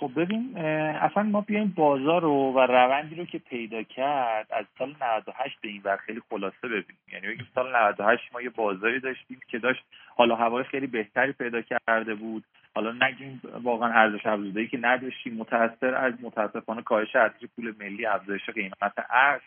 خب 0.00 0.10
ببین 0.16 0.58
اصلا 0.58 1.22
ما 1.22 1.40
بیایم 1.40 1.72
بازار 1.76 2.22
رو 2.22 2.52
و 2.52 2.58
روندی 2.60 3.14
رو 3.14 3.24
که 3.24 3.38
پیدا 3.38 3.82
کرد 3.82 4.46
از 4.50 4.64
سال 4.78 4.94
98 5.02 5.60
به 5.60 5.68
این 5.68 5.80
ور 5.84 5.96
خیلی 5.96 6.20
خلاصه 6.30 6.68
ببینیم. 6.68 7.00
یعنی 7.12 7.26
بگیم 7.26 7.48
سال 7.54 7.76
98 7.76 8.22
ما 8.32 8.42
یه 8.42 8.50
بازاری 8.50 9.00
داشتیم 9.00 9.40
که 9.48 9.58
داشت 9.58 9.84
حالا 10.16 10.36
هوای 10.36 10.64
خیلی 10.64 10.86
بهتری 10.86 11.32
پیدا 11.32 11.62
کرده 11.62 12.14
بود. 12.14 12.44
حالا 12.74 12.92
نگیم 12.92 13.40
واقعا 13.62 13.88
ارزش 13.88 14.26
افزوده‌ای 14.26 14.68
که 14.68 14.78
نداشتیم. 14.80 15.34
متاثر 15.34 15.94
از 15.94 16.14
متاسفانه 16.22 16.82
کاهش 16.82 17.16
ارزش 17.16 17.46
پول 17.56 17.74
ملی 17.80 18.06
افزایش 18.06 18.50
قیمت 18.50 18.92
ارز 19.10 19.40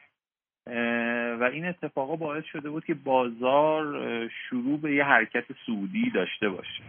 و 1.39 1.50
این 1.53 1.65
اتفاقا 1.65 2.15
باعث 2.15 2.43
شده 2.45 2.69
بود 2.69 2.86
که 2.86 2.93
بازار 2.93 3.86
شروع 4.27 4.79
به 4.79 4.95
یه 4.95 5.03
حرکت 5.03 5.45
سعودی 5.65 6.10
داشته 6.10 6.50
باشه. 6.50 6.83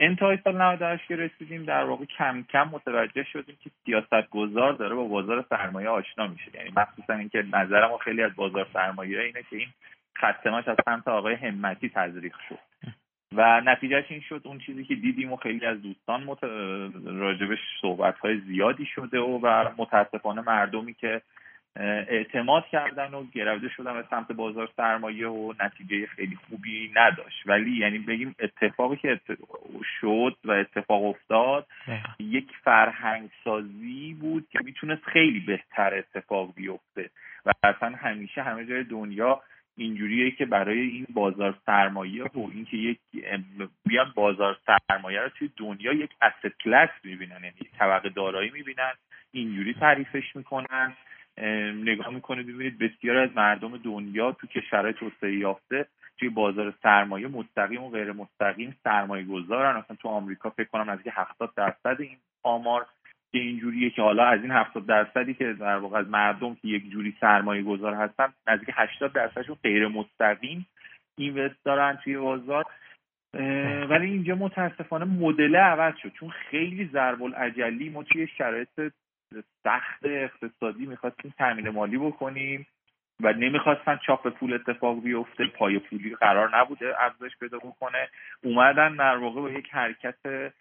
انتهای 0.00 0.38
سال 0.44 0.62
98 0.62 1.06
که 1.08 1.16
رسیدیم 1.16 1.64
در 1.64 1.84
واقع 1.84 2.04
کم 2.04 2.44
کم 2.52 2.68
متوجه 2.68 3.24
شدیم 3.24 3.56
که 3.60 3.70
سیاست 3.84 4.30
گذار 4.30 4.72
داره 4.72 4.94
با 4.94 5.04
بازار 5.04 5.44
سرمایه 5.50 5.88
آشنا 5.88 6.26
میشه. 6.26 6.50
یعنی 6.54 6.72
مخصوصا 6.76 7.14
اینکه 7.14 7.44
نظر 7.52 7.86
ما 7.88 7.98
خیلی 7.98 8.22
از 8.22 8.36
بازار 8.36 8.66
سرمایه 8.72 9.20
اینه 9.20 9.42
که 9.50 9.56
این 9.56 9.68
خطماش 10.14 10.68
از 10.68 10.76
سمت 10.84 11.08
آقای 11.08 11.34
همتی 11.34 11.88
تزریق 11.88 12.34
شد. 12.48 12.58
و 13.36 13.60
نتیجهش 13.60 14.04
این 14.08 14.20
شد 14.20 14.40
اون 14.44 14.58
چیزی 14.58 14.84
که 14.84 14.94
دیدیم 14.94 15.32
و 15.32 15.36
خیلی 15.36 15.66
از 15.66 15.82
دوستان 15.82 16.24
مت... 16.24 16.44
راجبش 17.04 17.58
صحبت 17.80 18.18
های 18.18 18.40
زیادی 18.40 18.86
شده 18.86 19.20
و, 19.20 19.38
و 19.42 19.68
متاسفانه 19.78 20.40
مردمی 20.40 20.94
که 20.94 21.22
اعتماد 21.76 22.66
کردن 22.66 23.14
و 23.14 23.24
گرفته 23.24 23.68
شدن 23.68 23.94
به 23.94 24.04
سمت 24.10 24.32
بازار 24.32 24.68
سرمایه 24.76 25.28
و 25.28 25.54
نتیجه 25.60 26.06
خیلی 26.06 26.36
خوبی 26.48 26.92
نداشت. 26.94 27.42
ولی 27.46 27.78
یعنی 27.78 27.98
بگیم 27.98 28.34
اتفاقی 28.38 28.96
که 28.96 29.20
شد 30.00 30.36
و 30.44 30.50
اتفاق 30.50 31.04
افتاد 31.04 31.66
یک 32.18 32.50
فرهنگ 32.64 33.30
سازی 33.44 34.16
بود 34.20 34.48
که 34.50 34.58
می‌تونست 34.64 35.04
خیلی 35.04 35.40
بهتر 35.40 35.94
اتفاق 35.94 36.54
بیفته. 36.54 37.10
و 37.46 37.52
اصلا 37.62 37.88
همیشه 37.88 38.42
همه 38.42 38.66
جای 38.66 38.84
دنیا 38.84 39.42
اینجوریه 39.76 40.30
که 40.30 40.46
برای 40.46 40.80
این 40.80 41.06
بازار 41.14 41.58
سرمایه 41.66 42.24
و 42.24 42.50
اینکه 42.52 42.76
یک 42.76 42.98
بیان 43.86 44.12
بازار 44.14 44.58
سرمایه 44.66 45.20
رو 45.20 45.28
توی 45.28 45.50
دنیا 45.56 45.92
یک 45.92 46.10
asset 46.10 46.52
کلاس 46.64 46.90
می‌بینن 47.04 47.44
یعنی 47.44 47.54
طبقه 47.78 48.08
دارایی 48.08 48.50
می‌بینن 48.50 48.92
اینجوری 49.32 49.74
تعریفش 49.74 50.36
می‌کنن. 50.36 50.92
نگاه 51.84 52.14
می‌کنید 52.14 52.46
ببینید 52.46 52.78
بسیار 52.78 53.16
از 53.16 53.30
مردم 53.36 53.76
دنیا 53.76 54.32
تو 54.32 54.46
کشورهای 54.46 54.92
توسعه 54.92 55.34
یافته 55.36 55.86
توی 56.18 56.28
بازار 56.28 56.74
سرمایه 56.82 57.28
مستقیم 57.28 57.82
و 57.82 57.90
غیر 57.90 58.12
مستقیم 58.12 58.76
سرمایه 58.84 59.24
گذارن. 59.24 59.76
اصلا 59.76 59.96
تو 59.96 60.08
آمریکا 60.08 60.50
فکر 60.50 60.68
کنم 60.68 60.90
نزدیک 60.90 61.12
70 61.16 61.54
درصد 61.56 62.00
این 62.00 62.16
آمار 62.42 62.86
که 63.32 63.38
اینجوریه 63.38 63.90
که 63.90 64.02
حالا 64.02 64.24
از 64.24 64.42
این 64.42 64.50
70 64.50 64.86
درصدی 64.86 65.34
که 65.34 65.52
در 65.52 65.76
واقع 65.76 65.98
از 65.98 66.08
مردم 66.08 66.54
که 66.54 66.68
یک 66.68 66.90
جوری 66.90 67.16
سرمایه 67.20 67.62
گذار 67.62 67.94
هستن 67.94 68.32
نزدیک 68.46 68.70
80 68.72 69.12
درصدشون 69.12 69.56
غیر 69.62 69.88
مستقیم 69.88 70.66
اینوست 71.18 71.64
دارن 71.64 71.98
توی 72.04 72.16
بازار. 72.16 72.64
ولی 73.90 74.06
اینجا 74.10 74.34
متاسفانه 74.34 75.04
مدل 75.04 75.56
عوض 75.56 75.94
شد. 76.02 76.12
چون 76.12 76.30
خیلی 76.30 76.90
ضرب 76.92 77.22
العجلی 77.22 77.88
ما 77.88 78.02
توی 78.02 78.26
شرایط 78.26 78.68
سخت 79.64 80.04
اقتصادی 80.04 80.86
می‌خواستیم 80.86 81.34
تامین 81.38 81.68
مالی 81.68 81.98
بکنیم 81.98 82.66
و 83.20 83.32
نمی‌خواستن 83.32 83.98
چاپ 84.06 84.28
پول 84.28 84.52
اتفاق 84.52 85.02
بیفته 85.02 85.46
پای 85.46 85.78
پولی 85.78 86.14
قرار 86.14 86.56
نبوده 86.56 87.02
افزایش 87.02 87.32
پیدا 87.40 87.58
بکنه. 87.58 88.08
اومدن 88.44 88.96
در 88.96 89.16
واقع 89.16 89.40
با 89.40 89.50
یک 89.50 89.68
حرکت 89.70 90.52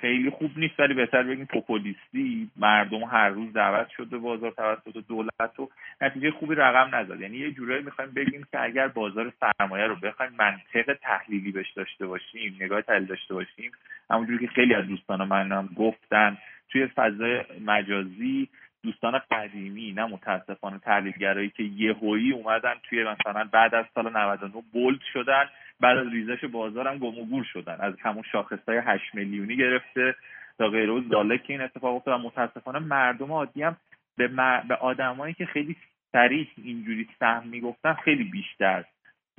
خیلی 0.00 0.30
خوب 0.30 0.50
نیست 0.56 0.80
ولی 0.80 0.94
بهتر 0.94 1.22
بگیم 1.22 1.46
پوپولیستی. 1.46 2.50
مردم 2.56 3.04
هر 3.04 3.28
روز 3.28 3.52
دعوت 3.52 3.88
شده 3.88 4.18
بازار 4.18 4.50
توسط 4.50 4.96
دولت 5.08 5.60
و 5.60 5.68
نتیجه 6.00 6.30
خوبی 6.30 6.54
رقم 6.54 6.94
نزد. 6.94 7.20
یعنی 7.20 7.36
یه 7.36 7.50
جورایی 7.50 7.82
می‌خوایم 7.82 8.10
بگیم 8.10 8.46
که 8.52 8.62
اگر 8.62 8.88
بازار 8.88 9.32
سرمایه 9.40 9.86
رو 9.86 9.96
بخوایم 9.96 10.32
منطق 10.38 10.98
تحلیلی 11.02 11.52
بهش 11.52 11.72
داشته 11.72 12.06
باشیم 12.06 12.56
نگاه 12.60 12.82
تحلیل 12.82 13.06
داشته 13.06 13.34
باشیم 13.34 13.72
همونجوری 14.10 14.46
که 14.46 14.52
خیلی 14.52 14.74
از 14.74 14.86
دوستان 14.86 15.28
من 15.28 15.52
هم 15.52 15.68
گفتن 15.76 16.38
توی 16.72 16.86
فضای 16.86 17.44
مجازی 17.66 18.48
دوستان 18.82 19.20
قدیمی 19.30 19.92
نه 19.92 20.06
متاسفانه 20.06 20.78
تحلیلگرایی 20.78 21.50
که 21.50 21.62
یهویی 21.62 22.32
اومدن 22.32 22.74
توی 22.82 23.04
مثلا 23.04 23.48
بعد 23.52 23.74
از 23.74 23.84
سال 23.94 24.16
99 24.16 24.62
بولد 24.72 25.00
شدن 25.12 25.44
بعد 25.80 25.98
از 25.98 26.06
ریزش 26.12 26.44
بازار 26.44 26.88
هم 26.88 26.98
گم 26.98 27.18
و 27.18 27.24
گور 27.24 27.44
شدن. 27.44 27.76
از 27.80 27.94
همون 28.02 28.22
شاخصهای 28.32 28.78
8 28.78 29.14
میلیونی 29.14 29.56
گرفته 29.56 30.14
تا 30.58 30.68
غیر 30.68 30.90
از 30.90 31.02
که 31.46 31.52
این 31.52 31.60
اتفاق 31.60 31.96
افتاد 31.96 32.20
و 32.20 32.22
متاسفانه 32.22 32.78
مردم 32.78 33.32
عادی 33.32 33.62
هم 33.62 33.76
به, 34.16 34.28
به 34.68 34.74
آدمایی 34.74 35.34
که 35.34 35.46
خیلی 35.46 35.76
سریع 36.12 36.48
اینجوری 36.56 37.08
سهم 37.20 37.48
می‌گفتن 37.48 37.92
خیلی 37.92 38.24
بیشتر 38.24 38.84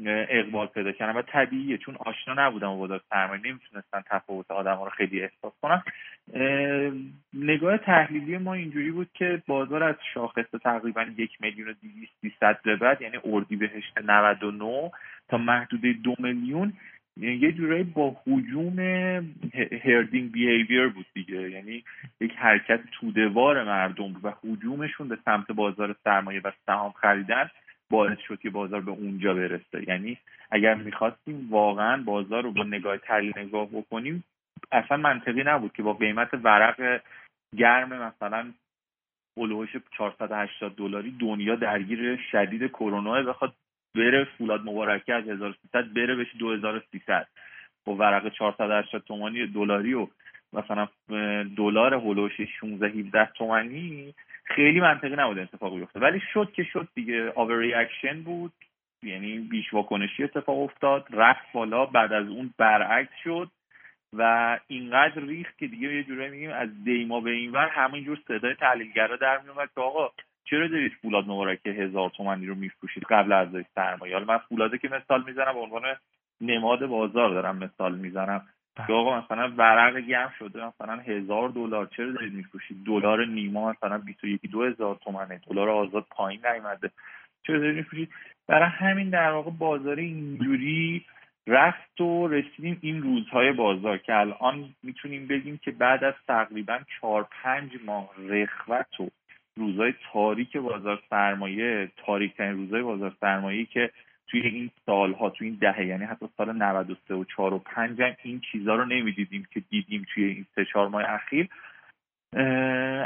اقبال 0.08 0.68
پیدا 0.68 0.92
کردن 0.92 1.20
و 1.20 1.22
طبیعیه 1.22 1.78
چون 1.78 1.96
آشنا 1.96 2.48
نبودن 2.48 2.68
با 2.68 2.76
بازار 2.76 3.02
سرمایه 3.10 3.42
نمی‌تونستن 3.46 4.02
تفاوت 4.10 4.52
آدم 4.52 4.76
ها 4.76 4.84
رو 4.84 4.90
خیلی 4.90 5.22
احساس 5.22 5.54
کنن. 5.62 5.84
نگاه 7.34 7.78
تحلیلی 7.78 8.38
ما 8.38 8.54
اینجوری 8.54 8.92
بود 8.92 9.10
که 9.14 9.44
بازار 9.48 9.84
از 9.84 9.96
شاخص 10.14 10.52
تقریبا 10.64 11.06
یک 11.18 11.42
میلیون 11.42 11.70
و 11.70 11.74
دیویست 11.82 12.62
به 12.64 12.76
بعد 12.76 13.02
یعنی 13.02 13.18
اردی 13.26 13.56
بهشت 13.56 13.98
99 14.06 14.92
تا 15.30 15.38
محدوده 15.38 15.94
دو 15.94 16.16
میلیون 16.20 16.74
یه 17.18 17.52
جورایی 17.52 17.84
با 17.84 18.16
حجوم 18.28 18.80
هردینگ 19.84 20.32
بیهیویر 20.32 20.88
بود 20.88 21.06
دیگه. 21.14 21.50
یعنی 21.50 21.84
یک 22.20 22.34
حرکت 22.36 22.80
تودوار 22.92 23.64
مردم 23.64 24.14
بود 24.14 24.26
و 24.26 24.34
حجومشون 24.44 25.08
به 25.08 25.18
سمت 25.26 25.52
بازار 25.52 25.96
سرمایه 26.04 26.42
و 26.44 26.52
سهام 26.66 26.92
خریدن 26.92 27.50
باعث 27.92 28.18
شد 28.28 28.40
که 28.40 28.50
بازار 28.50 28.82
به 28.82 28.92
اونجا 28.92 29.34
برسه. 29.34 29.90
یعنی 29.90 30.18
اگر 30.52 30.74
می‌خواستیم 30.74 31.48
واقعا 31.50 32.04
بازار 32.04 32.44
رو 32.44 32.52
با 32.52 32.64
نگاه 32.64 32.98
تحلیل 32.98 33.34
نگاه 33.36 33.68
بکنیم 33.68 34.24
اصلا 34.72 34.98
منطقی 34.98 35.44
نبود 35.44 35.74
که 35.74 35.84
با 35.84 35.94
قیمت 35.94 36.30
ورق 36.34 37.02
گرم 37.58 37.94
مثلا 37.94 38.52
هلوهاش 39.38 39.70
480 39.98 40.76
دلاری 40.76 41.12
دنیا 41.20 41.56
درگیر 41.56 42.20
شدید 42.32 42.72
کرونا 42.72 43.24
بخواد 43.24 43.54
بره 43.96 44.28
فولاد 44.38 44.62
مبارکه 44.62 45.14
از 45.14 45.28
1300 45.28 45.94
بره 45.94 46.16
بشه 46.16 46.38
2300 46.38 47.28
با 47.86 47.96
ورق 47.96 48.34
480 48.34 49.04
تومانی 49.04 49.48
دلاری 49.48 49.94
و 49.94 50.08
مثلا 50.54 50.88
دلار 51.58 51.94
هلوش 51.94 52.42
16 52.60 52.88
17 52.88 53.30
تومانی 53.38 54.14
خیلی 54.56 54.80
منطقی 54.80 55.16
نبود 55.16 55.40
اتفاق 55.40 55.76
بیفته 55.76 56.00
ولی 56.00 56.22
شد 56.34 56.52
که 56.54 56.64
شد 56.64 56.88
دیگه. 56.96 57.32
overreaction 57.36 58.24
بود. 58.24 58.54
یعنی 59.04 59.40
بیش 59.40 59.74
واکنشی 59.74 60.24
اتفاق 60.24 60.60
افتاد. 60.60 61.08
رفت 61.12 61.52
بالا. 61.54 61.86
بعد 61.86 62.14
از 62.14 62.28
اون 62.28 62.54
برعکس 62.58 63.14
شد. 63.24 63.50
و 64.14 64.60
اینقدر 64.68 65.22
ریخت 65.22 65.58
که 65.58 65.68
دیگه 65.68 65.96
یه 65.96 66.04
جورایی 66.04 66.32
میگیم 66.32 66.52
از 66.52 66.84
دی 66.84 67.02
ماه 67.02 67.20
به 67.20 67.32
اینور 67.32 67.68
همینجور 67.68 68.20
صدای 68.28 68.56
تحلیلگرا 68.56 69.16
در 69.16 69.42
میومد 69.42 69.70
که 69.76 69.82
آقا 69.82 70.10
چرا 70.44 70.68
دارید 70.68 70.92
فولاد 71.02 71.26
مبارکه 71.26 71.70
هزار 71.70 72.10
تومنی 72.10 72.46
رو 72.46 72.56
میفروشید 72.56 73.04
قبل 73.04 73.32
از 73.32 73.48
سرمایه؟ 73.76 74.14
حالا 74.14 74.26
من 74.26 74.38
فولاده 74.38 74.78
که 74.78 74.90
مثال 74.90 75.24
می‌زنم 75.28 75.54
به 75.54 75.60
عنوان 75.60 75.84
نماد 76.42 76.86
بازار 76.86 77.30
دارم 77.30 77.58
مثال 77.58 77.96
می‌زنم. 77.96 78.48
که 78.78 78.84
بله. 78.84 78.96
آقا 78.96 79.22
مثلا 79.22 79.54
ورق 79.58 79.98
گرم 79.98 80.34
شده 80.40 80.68
مثلا 80.68 80.96
هزار 80.96 81.50
دلار 81.50 81.90
چرا 81.98 82.12
دارید 82.12 82.34
میفروشید؟ 82.34 82.84
دلار 82.86 83.26
نیما 83.26 83.72
مثلا 83.72 83.98
21 83.98 84.42
دو 84.52 84.64
هزار 84.64 84.96
تومنه 84.96 85.42
دلار 85.50 85.70
آزاد 85.70 86.06
پایین 86.12 86.42
نیومده. 86.46 86.92
چرا 87.48 87.60
دارید 87.60 87.76
میفروشید؟ 87.76 88.10
برای 88.48 88.70
همین 88.70 89.10
در 89.10 89.32
واقع 89.32 89.52
بازار 89.52 89.96
اینجوری 89.96 91.06
رفت 91.48 92.02
و 92.02 92.28
رسیدیم 92.28 92.78
این 92.82 93.02
روزهای 93.02 93.52
بازار 93.52 93.98
که 93.98 94.16
الان 94.16 94.76
می‌تونیم 94.84 95.28
بگیم 95.28 95.58
که 95.58 95.72
بعد 95.72 96.04
از 96.04 96.14
تقریبا 96.28 96.80
چهار 97.00 97.28
پنج 97.44 97.72
ماه 97.86 98.10
رخوت 98.28 99.00
و 99.00 99.10
روزهای 99.58 99.94
تاریک 100.14 100.58
بازار 100.58 101.00
سرمایه 101.10 101.92
تاریک 102.06 102.38
ترین 102.38 102.58
روزهای 102.58 102.82
بازار 102.82 103.16
سرمایه 103.22 103.66
که 103.66 103.92
توی 104.28 104.42
این 104.42 104.72
سالها 104.86 105.30
توی 105.30 105.48
این 105.48 105.58
دهه 105.62 105.86
یعنی 105.86 106.06
حتی 106.06 106.30
سال 106.38 106.52
93 106.52 107.16
و 107.16 107.24
4 107.24 107.54
و 107.54 107.60
5 107.60 108.02
هم 108.02 108.16
این 108.24 108.40
چیزها 108.52 108.76
رو 108.76 108.86
نمی‌دیدیم 108.86 109.48
که 109.54 109.60
دیدیم 109.60 110.06
توی 110.14 110.24
این 110.24 110.46
سه 110.56 110.66
چهار 110.66 110.88
ماه 110.88 111.04
اخیر. 111.10 111.50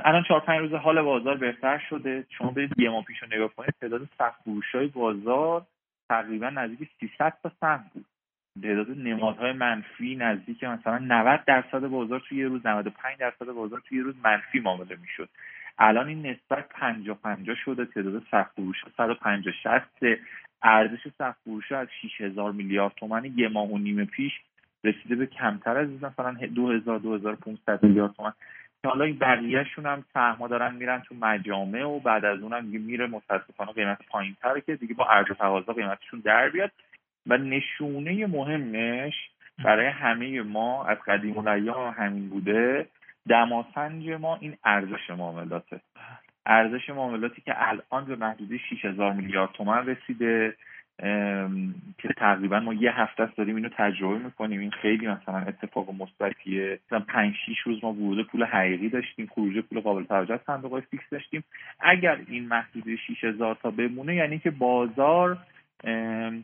الان 0.06 0.24
چهار 0.28 0.40
پنج 0.40 0.60
روز 0.60 0.74
حال 0.74 1.02
بازار 1.02 1.38
بهتر 1.38 1.78
شده. 1.90 2.26
شما 2.30 2.52
برید 2.52 2.80
یه 2.80 2.90
ماه 2.90 3.04
پیش 3.04 3.18
رو 3.24 3.28
نگاه 3.28 3.56
کنید 3.56 3.74
تعداد 3.82 4.10
سخت 4.18 4.42
های 4.74 4.88
بازار 4.88 5.66
تقریبا 6.10 6.50
نزدیک 6.50 6.90
300 7.00 7.34
تا 7.44 7.52
سهم 7.60 7.86
بود. 7.94 8.06
تعداد 8.62 8.90
نمادهای 8.98 9.52
منفی 9.52 10.16
نزدیک 10.16 10.64
مثلا 10.64 10.98
90 10.98 11.44
درصد 11.46 11.88
بازار 11.88 12.20
توی 12.20 12.38
یه 12.38 12.48
روز 12.48 12.66
95 12.66 13.18
درصد 13.18 13.46
بازار 13.46 13.80
توی 13.80 13.98
یه 13.98 14.04
روز 14.04 14.16
منفی 14.24 14.60
معامله 14.60 14.96
می‌شد. 15.02 15.30
الان 15.78 16.08
این 16.08 16.26
نسبت 16.26 16.70
50 16.70 17.18
50 17.24 17.56
شده 17.66 17.86
تعداد 17.86 18.24
سخت 18.32 18.52
فروش 18.56 18.78
150 18.98 19.54
60 19.64 19.82
ارزش 20.66 21.08
سخت 21.18 21.38
فروش 21.44 21.72
از 21.72 21.88
6000 22.02 22.52
میلیارد 22.52 22.94
تومان 22.96 23.26
یه 23.26 23.48
ماه 23.48 23.72
و 23.72 23.78
نیم 23.78 24.06
پیش 24.06 24.34
رسیده 24.84 25.16
به 25.16 25.26
کمتر 25.26 25.78
از 25.78 25.90
مثلا 25.90 26.34
2000 26.56 27.00
2500 27.00 27.84
میلیارد 27.84 28.14
تومان. 28.14 28.34
که 28.82 28.90
حالا 28.90 29.06
این 29.06 29.18
بقیهشون 29.18 29.86
هم 29.86 30.06
سهما 30.14 30.48
دارن 30.48 30.76
میرن 30.76 31.00
تو 31.00 31.16
مجامع 31.16 31.84
و 31.84 32.00
بعد 32.00 32.26
از 32.26 32.40
اونم 32.40 32.66
دیگه 32.66 32.80
میره 32.80 33.08
متاسفانه 33.08 33.72
قیمت 33.72 33.98
پایین 34.10 34.36
تره 34.42 34.62
که 34.62 34.76
دیگه 34.76 34.94
با 34.94 35.08
ارز 35.10 35.32
و 35.32 35.34
تقاضا 35.34 35.74
قیمتشون 35.74 36.20
در 36.20 36.50
بیاد. 36.50 36.72
و 37.28 37.38
نشونه 37.38 38.28
مهمش 38.28 39.14
برای 39.64 39.88
همه 39.88 40.42
ما 40.42 40.86
از 40.86 40.98
قدیم 41.08 41.38
الایام 41.38 41.94
همین 41.98 42.30
بوده 42.30 42.88
دماسنج 43.30 44.10
ما 44.10 44.38
این 44.42 44.58
ارزش 44.64 45.10
معاملاته 45.10 45.82
ارزش 46.46 46.90
معاملاتی 46.90 47.42
که 47.42 47.54
الان 47.58 48.06
به 48.06 48.16
محدوده 48.16 48.58
6000 48.58 49.14
میلیارد 49.14 49.52
تومن 49.52 49.86
رسیده 49.88 50.56
که 51.98 52.14
تقریبا 52.18 52.60
ما 52.60 52.74
یه 52.74 52.92
هفته 52.92 53.24
است 53.24 53.38
داریم 53.38 53.56
اینو 53.56 53.70
تجربه 53.78 54.18
می‌کنیم. 54.18 54.60
این 54.60 54.72
خیلی 54.72 55.08
مثلا 55.08 55.38
اتفاق 55.38 55.90
مثبتیه 55.90 56.80
مثلا 56.88 57.00
5 57.00 57.36
6 57.46 57.60
روز 57.60 57.84
ما 57.84 57.94
ورود 57.94 58.28
پول 58.28 58.44
حقیقی 58.44 58.90
داشتیم 58.90 59.30
خروج 59.36 59.60
پول 59.60 59.80
قابل 59.80 60.04
توجه 60.04 60.34
از 60.34 60.40
صندوق 60.48 60.80
فیکس 60.80 61.04
داشتیم. 61.12 61.44
اگر 61.80 62.20
این 62.28 62.48
محدوده 62.48 62.96
6000 62.96 63.58
تا 63.62 63.72
بمونه 63.72 64.16
یعنی 64.16 64.40
که 64.40 64.52
بازار 64.52 65.38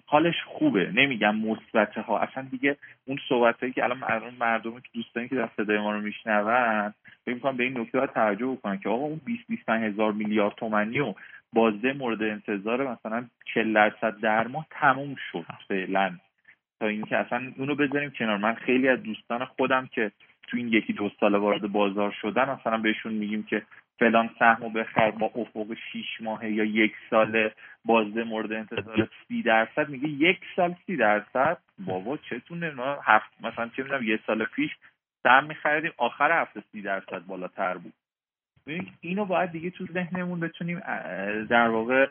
حالش 0.05 0.35
خوبه. 0.45 0.91
نمیگم 0.91 1.35
مثبته 1.35 2.01
ها 2.01 2.19
اصلا 2.19 2.47
دیگه 2.51 2.77
اون 3.05 3.19
صحبت 3.29 3.73
که 3.75 3.83
الان 3.83 4.33
مردمی 4.39 4.81
که 4.81 4.89
دوستانی 4.93 5.27
که 5.27 5.35
در 5.35 5.49
صدای 5.57 5.77
ما 5.77 5.91
رو 5.91 6.01
میشنون 6.01 6.93
فکر 7.25 7.33
می‌کنم 7.33 7.57
به 7.57 7.63
این 7.63 7.77
نکته 7.77 7.97
باید 7.97 8.13
توجه 8.13 8.45
بکنن 8.45 8.77
که 8.77 8.89
آقا 8.89 9.05
اون 9.05 9.21
20 9.25 9.47
25 9.47 9.83
هزار 9.83 10.11
میلیارد 10.11 10.55
تومنی 10.55 10.99
و 10.99 11.13
بازده 11.53 11.93
مورد 11.93 12.23
انتظار 12.23 12.91
مثلا 12.91 13.25
40 13.53 13.73
درصد 13.73 14.19
در 14.19 14.47
ماه 14.47 14.67
تموم 14.71 15.15
شد 15.31 15.45
فعلا. 15.67 16.11
تا 16.79 16.87
اینکه 16.87 17.17
اصلا 17.17 17.51
اونو 17.57 17.75
بذاریم 17.75 18.09
کنار. 18.09 18.37
من 18.37 18.53
خیلی 18.53 18.87
از 18.87 19.03
دوستان 19.03 19.45
خودم 19.45 19.87
که 19.87 20.11
تو 20.47 20.57
این 20.57 20.67
یکی 20.67 20.93
دو 20.93 21.11
سال 21.19 21.35
وارد 21.35 21.71
بازار 21.71 22.15
شدن 22.21 22.49
مثلا 22.49 22.77
بهشون 22.77 23.13
میگیم 23.13 23.43
که 23.43 23.61
فلان 24.01 24.29
سهم 24.39 24.63
و 24.63 24.69
بخر 24.69 25.11
با 25.11 25.31
افق 25.35 25.73
6 25.93 26.21
ماهه 26.21 26.51
یا 26.51 26.63
یک 26.63 26.93
سال 27.09 27.49
بازده 27.85 28.23
مورد 28.23 28.53
انتظار 28.53 29.09
سی 29.27 29.41
درصد. 29.41 29.89
میگه 29.89 30.07
یک 30.07 30.39
سال 30.55 30.75
سی 30.85 30.97
درصد؟ 30.97 31.57
بابا 31.79 32.17
چتونه؟ 32.17 32.73
هفت 33.03 33.29
مثلا 33.41 33.69
چه 33.75 33.83
می‌دونم 33.83 34.03
یه 34.03 34.19
سال 34.27 34.45
پیش 34.45 34.71
سهم 35.23 35.47
میخریدیم 35.47 35.91
آخر 35.97 36.41
هفته 36.41 36.63
سی 36.71 36.81
درصد 36.81 37.25
بالاتر 37.25 37.77
بود. 37.77 37.93
اینو 39.01 39.25
باید 39.25 39.51
دیگه 39.51 39.69
تو 39.69 39.85
ذهنمون 39.85 40.39
بتونیم 40.39 40.79
در 41.49 41.67
واقع 41.67 42.09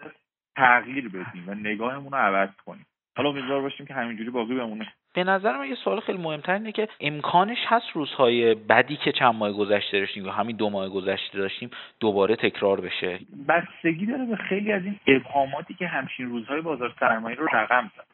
تغییر 0.57 1.09
بدیم 1.09 1.44
و 1.46 1.55
نگاهمون 1.55 2.12
رو 2.12 2.18
عوض 2.18 2.50
کنیم. 2.66 2.87
حالا 3.20 3.30
امیدوار 3.30 3.62
باشیم 3.62 3.87
که 3.87 3.94
همینجوری 3.94 4.30
باقی 4.30 4.54
بمونه. 4.54 4.87
به 5.14 5.24
نظر 5.24 5.59
من 5.59 5.68
یه 5.68 5.74
سوال 5.74 6.00
خیلی 6.00 6.18
مهمتر 6.18 6.52
اینه 6.52 6.72
که 6.72 6.88
امکانش 7.00 7.59
هست 7.66 7.87
روزهای 7.94 8.54
بدی 8.54 8.96
که 8.96 9.12
چند 9.12 9.35
ماه 9.35 9.52
گذشته 9.52 10.00
داشتیم 10.00 10.24
یا 10.24 10.33
همین 10.33 10.56
دو 10.56 10.70
ماه 10.70 10.88
گذشته 10.88 11.38
داشتیم 11.38 11.70
دوباره 12.00 12.37
تکرار 12.37 12.80
بشه؟ 12.80 13.18
بستگی 13.48 14.06
داره 14.06 14.24
به 14.24 14.37
خیلی 14.37 14.72
از 14.72 14.85
این 14.85 14.98
ابهاماتی 15.06 15.74
که 15.74 15.87
همچین 15.87 16.28
روزهای 16.28 16.61
بازار 16.61 16.94
سرمایه 17.00 17.37
رو 17.37 17.46
رقم 17.52 17.90
زد. 17.96 18.04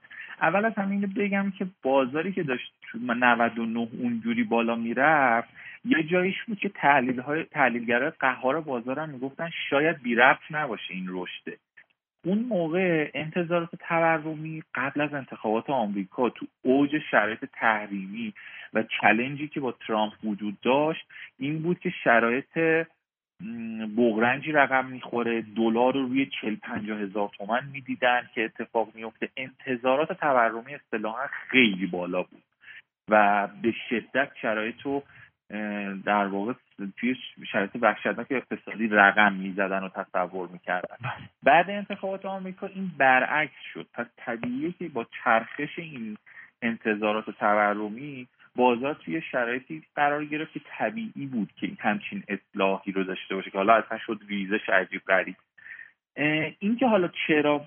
اول 0.43 0.65
از 0.65 0.75
همین 0.77 1.01
بگم 1.01 1.53
که 1.59 1.67
بازاری 1.83 2.33
که 2.33 2.43
داشت 2.43 2.73
99 2.95 3.89
اونجوری 4.03 4.45
بالا 4.45 4.75
می‌رفت 4.75 5.49
یه 5.85 6.03
جاییش 6.03 6.43
بود 6.47 6.59
که 6.59 6.69
تحلیل 6.69 7.21
های 7.21 7.45
تحلیلگرای 7.45 8.13
قهار 8.21 8.61
بازار 8.61 8.99
هم 8.99 9.09
می‌گفتن 9.09 9.51
شاید 9.71 10.03
بی 10.03 10.15
ربط 10.15 10.43
نباشه 10.51 10.95
این 10.95 11.07
رشده 11.09 11.57
اون 12.27 12.39
موقع 12.39 13.11
انتظارات 13.15 13.69
تورمی 13.89 14.63
قبل 14.75 15.01
از 15.01 15.15
انتخابات 15.15 15.71
آمریکا 15.71 16.31
تو 16.31 16.47
اوج 16.63 16.91
شرایط 17.11 17.45
تحریمی 17.53 18.35
و 18.75 18.85
چلنجی 19.01 19.49
که 19.49 19.61
با 19.61 19.75
ترامپ 19.87 20.13
وجود 20.25 20.61
داشت 20.61 21.07
این 21.39 21.63
بود 21.63 21.79
که 21.79 21.91
شرایط 22.05 22.59
بغرنجی 23.97 24.53
رقم 24.53 24.87
می‌خوره 24.87 25.43
دلار 25.57 25.95
رو 25.95 26.09
روی 26.09 26.31
چل 26.41 26.57
پنجاه 26.57 26.99
هزار 26.99 27.31
تومن 27.39 27.69
می‌دیدن 27.73 28.31
که 28.35 28.45
اتفاق 28.45 28.89
میفته 28.95 29.29
انتظارات 29.37 30.13
تورمی 30.13 30.75
اصطلاحا 30.75 31.27
خیلی 31.51 31.87
بالا 31.87 32.23
بود 32.23 32.43
و 33.11 33.49
به 33.63 33.75
شدت 33.91 34.29
شرایط 34.43 34.81
رو 34.83 35.03
در 36.05 36.27
واقع 36.27 36.53
توی 36.97 37.17
شرایط 37.53 37.71
وحشتناک 37.81 38.27
اقتصادی 38.31 38.89
رقم 38.89 39.33
می‌زدن 39.33 39.83
و 39.83 39.89
تصور 39.89 40.49
می‌کردن. 40.49 40.97
بعد 41.43 41.71
انتخابات 41.71 42.25
آمریکا 42.25 42.67
این 42.67 42.91
برعکس 42.99 43.61
شد. 43.73 43.87
پس 43.95 44.07
طبیعیه 44.17 44.73
که 44.73 44.89
با 44.89 45.07
چرخش 45.25 45.79
این 45.79 46.17
انتظارات 46.63 47.31
تورمی 47.31 48.29
بازار 48.57 48.95
توی 48.95 49.23
شرایطی 49.23 49.83
قرار 49.97 50.25
گرفت 50.25 50.53
که 50.53 50.61
طبیعی 50.79 51.27
بود 51.27 51.53
که 51.57 51.71
همچین 51.79 52.23
اصلاحی 52.29 52.93
رو 52.93 53.05
داشته 53.05 53.35
باشه 53.35 53.51
که 53.51 53.59
حالا 53.59 53.75
اصلا 53.75 53.99
شد 53.99 54.21
ریزش 54.29 54.69
عجیب 54.69 55.03
غریب. 55.09 55.37
اینکه 56.59 56.87
حالا 56.87 57.09
چرا 57.27 57.67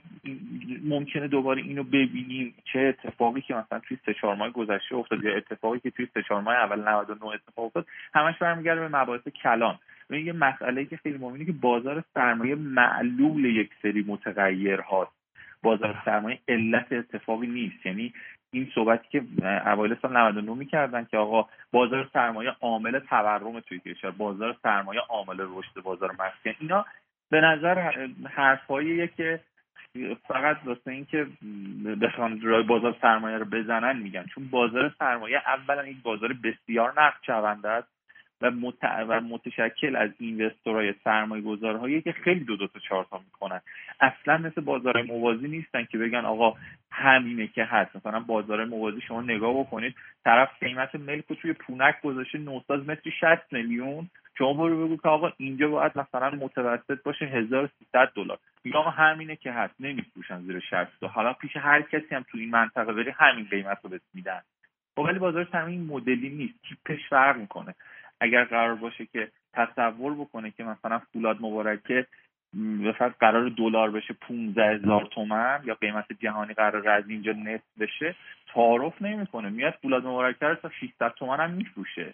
ممکنه 0.84 1.28
دوباره 1.28 1.62
اینو 1.62 1.84
ببینیم 1.84 2.56
چه 2.74 2.80
اتفاقی 2.80 3.42
که 3.42 3.54
مثلا 3.54 3.80
توی 3.80 3.98
سه 4.06 4.14
چهار 4.14 4.36
ماه 4.36 4.50
گذشته 4.50 4.96
افتاد 4.96 5.24
یا 5.24 5.38
اتفاقی 5.38 5.80
که 5.80 5.90
توی 5.90 6.08
سه 6.14 6.24
چهار 6.24 6.42
ماه 6.42 6.56
اول 6.56 6.88
99 6.88 7.26
اتفاق 7.26 7.66
افتاد 7.66 7.86
همش 8.14 8.38
برمیگرده 8.38 8.82
به 8.82 8.98
مباحث 8.98 9.28
کلان. 9.28 9.80
و 10.10 10.16
یه 10.16 10.34
مسئله 10.34 10.86
که 10.86 10.98
خیلی 10.98 11.18
مهمه 11.18 11.46
که 11.46 11.52
بازار 11.52 12.04
سرمایه 12.14 12.56
معلول 12.56 13.46
یک 13.46 13.70
سری 13.82 14.06
متغیر 14.08 14.80
هاست. 14.80 15.12
بازار 15.64 16.02
سرمایه 16.06 16.40
علت 16.48 16.92
اتفاقی 16.92 17.48
نیست. 17.48 17.86
یعنی 17.86 18.14
این 18.52 18.72
صحبتی 18.76 19.08
که 19.10 19.24
اوایل 19.66 19.96
سال 20.02 20.18
99 20.18 20.54
می‌کردن 20.54 21.06
که 21.06 21.18
آقا 21.18 21.50
بازار 21.72 22.10
سرمایه 22.14 22.52
عامل 22.62 23.00
تورم 23.00 23.60
توی 23.60 23.80
کشور 23.80 24.12
بازار 24.12 24.56
سرمایه 24.64 25.02
عامل 25.10 25.38
رشد 25.40 25.82
بازار 25.84 26.12
مسکن 26.12 26.56
اینا 26.60 26.86
به 27.30 27.42
نظر 27.42 27.92
حرفاییه 28.30 29.08
که 29.08 29.39
فقط 30.28 30.58
واسه 30.65 30.92
اینکه 30.92 31.28
بخوان 32.02 32.42
رای 32.42 32.63
بازار 32.63 32.96
سرمایه 33.02 33.38
رو 33.38 33.46
بزنن 33.46 33.98
میگن. 33.98 34.26
چون 34.26 34.50
بازار 34.50 34.96
سرمایه 35.00 35.42
اولا 35.46 35.82
این 35.82 35.98
بازار 36.04 36.34
بسیار 36.44 37.02
نقد 37.02 37.18
شونده 37.26 37.70
است 37.70 37.88
و, 38.42 38.52
و 39.08 39.22
متشکل 39.22 39.96
از 39.96 40.10
اینوستورهای 40.20 40.94
سرمایه 41.04 41.44
گذارهایی 41.44 42.02
که 42.02 42.12
خیلی 42.12 42.39
دو 42.39 42.56
دو 42.56 42.68
تا 42.68 42.80
چهار 42.80 43.06
تا 43.10 43.18
می‌کنن. 43.18 43.62
اصلا 44.00 44.38
مثل 44.38 44.62
بازار 44.62 45.02
موازی 45.02 45.48
نیستن 45.48 45.86
که 45.86 45.98
بگن 45.98 46.26
آقا 46.26 46.58
همینه 46.92 47.48
که 47.48 47.63
هست. 47.63 47.96
مثلا 47.96 48.20
بازار 48.20 48.65
موازی 48.65 49.02
شما 49.02 49.22
نگاه 49.22 49.60
بکنید 49.60 49.96
طرف 50.24 50.50
قیمت 50.60 50.96
ملک 50.96 51.26
رو 51.30 51.36
توی 51.36 51.54
پونک 51.54 52.02
گذاشته 52.02 52.38
900 52.38 52.74
متری 52.74 53.12
60 53.12 53.54
میلیون. 53.54 54.10
شما 54.39 54.54
برو 54.54 54.86
بگو 54.86 54.97
که 54.97 55.10
آقا 55.10 55.32
اینجا 55.38 55.67
باید 55.67 55.91
مثلا 55.95 56.30
متوسط 56.30 57.04
باشه 57.04 57.25
1300 57.25 58.12
دلار. 58.15 58.39
آقا 58.73 58.89
همینه 58.89 59.36
که 59.36 59.52
هست 59.52 59.73
نمیفروشن 59.80 60.41
زیر 60.41 60.60
60 60.60 61.04
حالا 61.04 61.34
پیش 61.34 61.58
هر 61.58 61.82
کسی 61.82 62.15
هم 62.15 62.25
تو 62.32 62.38
این 62.38 62.49
منطقه 62.49 62.93
بری 62.93 63.10
همین 63.10 63.45
قیمت 63.45 63.78
رو 63.84 63.89
بهت 63.89 64.02
میدن. 64.13 64.41
خب 64.95 65.02
ولی 65.02 65.19
بازار 65.19 65.47
این 65.67 65.86
مدلی 65.86 66.30
نیست. 66.30 66.54
تیپش 66.69 67.10
فرق 67.10 67.38
می‌کنه. 67.38 67.75
اگر 68.19 68.43
قرار 68.43 68.75
باشه 68.75 69.06
که 69.06 69.32
تصور 69.54 70.13
بکنه 70.13 70.52
که 70.52 70.63
مثلا 70.63 70.99
فولاد 70.99 71.38
مبارکه 71.41 72.08
مثلا 72.54 73.13
قرار 73.19 73.49
دلار 73.49 73.91
بشه 73.91 74.13
15 74.13 74.75
هزار 74.75 75.06
تومن 75.06 75.62
یا 75.65 75.73
قیمت 75.73 76.06
جهانی 76.19 76.54
قرار 76.54 76.89
از 76.89 77.10
اینجا 77.10 77.32
نصف 77.32 77.80
بشه 77.80 78.15
تعارف 78.54 79.02
نمی‌کنه. 79.02 79.49
میاد 79.49 79.73
فولاد 79.82 80.06
مبارکه 80.06 80.45
رو 80.45 80.56
تا 80.56 80.69
600 80.69 81.13
تومن 81.13 81.39
هم 81.39 81.52
میفروشه. 81.52 82.13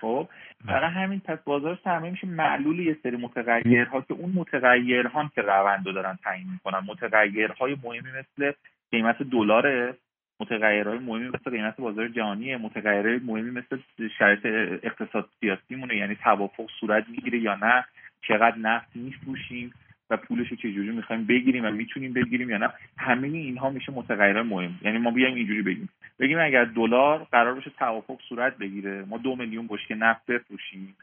خب 0.00 0.28
برای 0.64 0.90
همین 0.90 1.20
پس 1.20 1.38
بازار 1.44 1.78
سرمایه 1.84 2.12
میشه 2.12 2.26
معلول 2.26 2.78
یه 2.78 2.96
سری 3.02 3.16
متغیرها 3.16 4.00
که 4.00 4.14
اون 4.14 4.32
متغیرها 4.34 5.30
که 5.34 5.42
روند 5.42 5.84
دارن 5.84 6.18
تعیین 6.24 6.46
می‌کنن. 6.52 6.78
متغیرهای 6.86 7.76
مهمی 7.84 8.10
مثل 8.10 8.52
قیمت 8.90 9.22
دلار 9.22 9.94
متغیرهای 10.40 10.98
مهمی 10.98 11.28
مثل 11.28 11.50
قیمت 11.50 11.76
بازار 11.76 12.08
جهانی 12.08 12.56
متغیرهای 12.56 13.18
مهمی 13.18 13.50
مثل 13.50 13.78
شرایط 14.18 14.46
اقتصاد 14.82 15.28
سیاسی 15.40 15.74
مونه. 15.74 15.96
یعنی 15.96 16.14
توافق 16.14 16.66
صورت 16.80 17.08
می‌گیره 17.08 17.38
یا 17.38 17.54
نه 17.54 17.84
چقدر 18.28 18.58
نفت 18.58 18.96
میفروشیم. 18.96 19.72
پولش 20.16 20.48
رو 20.48 20.56
چجوری 20.56 20.90
می‌خوایم 20.90 21.24
بگیریم 21.24 21.64
و 21.64 21.70
می‌تونیم 21.70 22.12
بگیریم 22.12 22.50
یا 22.50 22.58
نه 22.58 22.70
همه 22.98 23.28
اینها 23.28 23.70
میشه 23.70 23.92
متغیرهای 23.92 24.42
مهم. 24.42 24.78
یعنی 24.82 24.98
ما 24.98 25.10
بیایم 25.10 25.34
اینجوری 25.34 25.62
بگیم. 25.62 25.88
بگیم 26.18 26.38
اگر 26.40 26.64
دلار 26.64 27.26
قرار 27.32 27.54
باشه 27.54 27.70
توافق 27.78 28.18
صورت 28.28 28.58
بگیره 28.58 29.04
ما 29.04 29.18
دو 29.18 29.36
میلیون 29.36 29.66
بشکه 29.66 29.94
نفت 29.94 30.26
بفروشیم. 30.26 30.96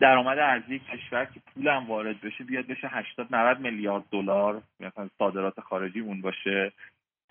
درآمد 0.00 0.38
ارزی 0.38 0.78
کشور 0.78 1.24
که 1.24 1.40
پولم 1.40 1.86
وارد 1.86 2.20
بشه 2.20 2.44
بیاد 2.44 2.66
بشه 2.66 2.88
80 2.88 3.34
90 3.34 3.60
میلیارد 3.60 4.04
دلار 4.12 4.62
مثلا 4.80 5.08
صادرات 5.18 5.60
خارجیمون 5.60 6.20
باشه. 6.20 6.72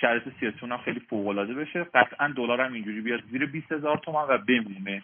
شرایط 0.02 0.24
سیاسی 0.40 0.58
هم 0.62 0.78
خیلی 0.78 1.00
فوق 1.00 1.28
العاده 1.28 1.54
بشه. 1.54 1.84
قطعا 1.84 2.28
دلار 2.28 2.62
هم 2.62 2.74
اینجوری 2.74 3.02
بیاد 3.02 3.24
زیر 3.32 3.46
20 3.46 3.72
هزار 3.72 3.98
تومن 3.98 4.26
و 4.30 4.38
بمونه. 4.38 5.04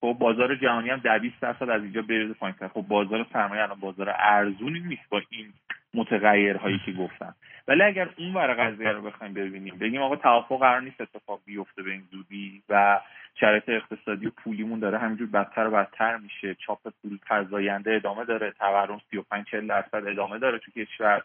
خب 0.00 0.16
بازار 0.20 0.54
جهانی 0.54 0.90
هم 0.90 0.98
در 0.98 1.18
20 1.18 1.40
درصد 1.40 1.70
از 1.70 1.82
اینجا 1.82 2.02
بریزه 2.02 2.34
پایین 2.34 2.56
خب 2.74 2.82
بازار 2.88 3.26
سرمایه 3.32 3.62
الان 3.62 3.80
بازار 3.80 4.14
ارزونی 4.18 4.80
نیست 4.80 5.08
با 5.10 5.22
این 5.30 5.52
متغیرهایی 5.94 6.80
که 6.86 6.92
گفتم. 6.92 7.34
ولی 7.68 7.82
اگر 7.82 8.08
اون 8.18 8.34
ور 8.34 8.54
قضیه 8.54 8.88
رو 8.88 9.02
بخوایم 9.02 9.34
ببینیم 9.34 9.78
بگیم 9.78 10.02
آقا 10.02 10.16
توافق 10.16 10.58
قرار 10.58 10.80
نیست 10.80 11.00
اتفاق 11.00 11.40
بیفته 11.44 11.82
به 11.82 11.90
این 11.90 12.02
زودی 12.10 12.62
و 12.68 13.00
شرایط 13.40 13.68
اقتصادی 13.68 14.26
و 14.26 14.30
پولیمون 14.30 14.78
داره 14.78 14.98
همینجور 14.98 15.26
بدتر 15.26 15.66
و 15.66 15.70
بدتر 15.70 16.16
میشه. 16.16 16.54
چاپ 16.54 16.78
پول 17.02 17.18
فزاینده 17.28 17.94
ادامه 17.94 18.24
داره 18.24 18.50
تورم 18.50 19.00
35 19.10 19.46
40 19.50 19.66
درصد 19.66 20.06
ادامه 20.06 20.38
داره 20.38 20.58
تو 20.58 20.70
کشور. 20.70 21.22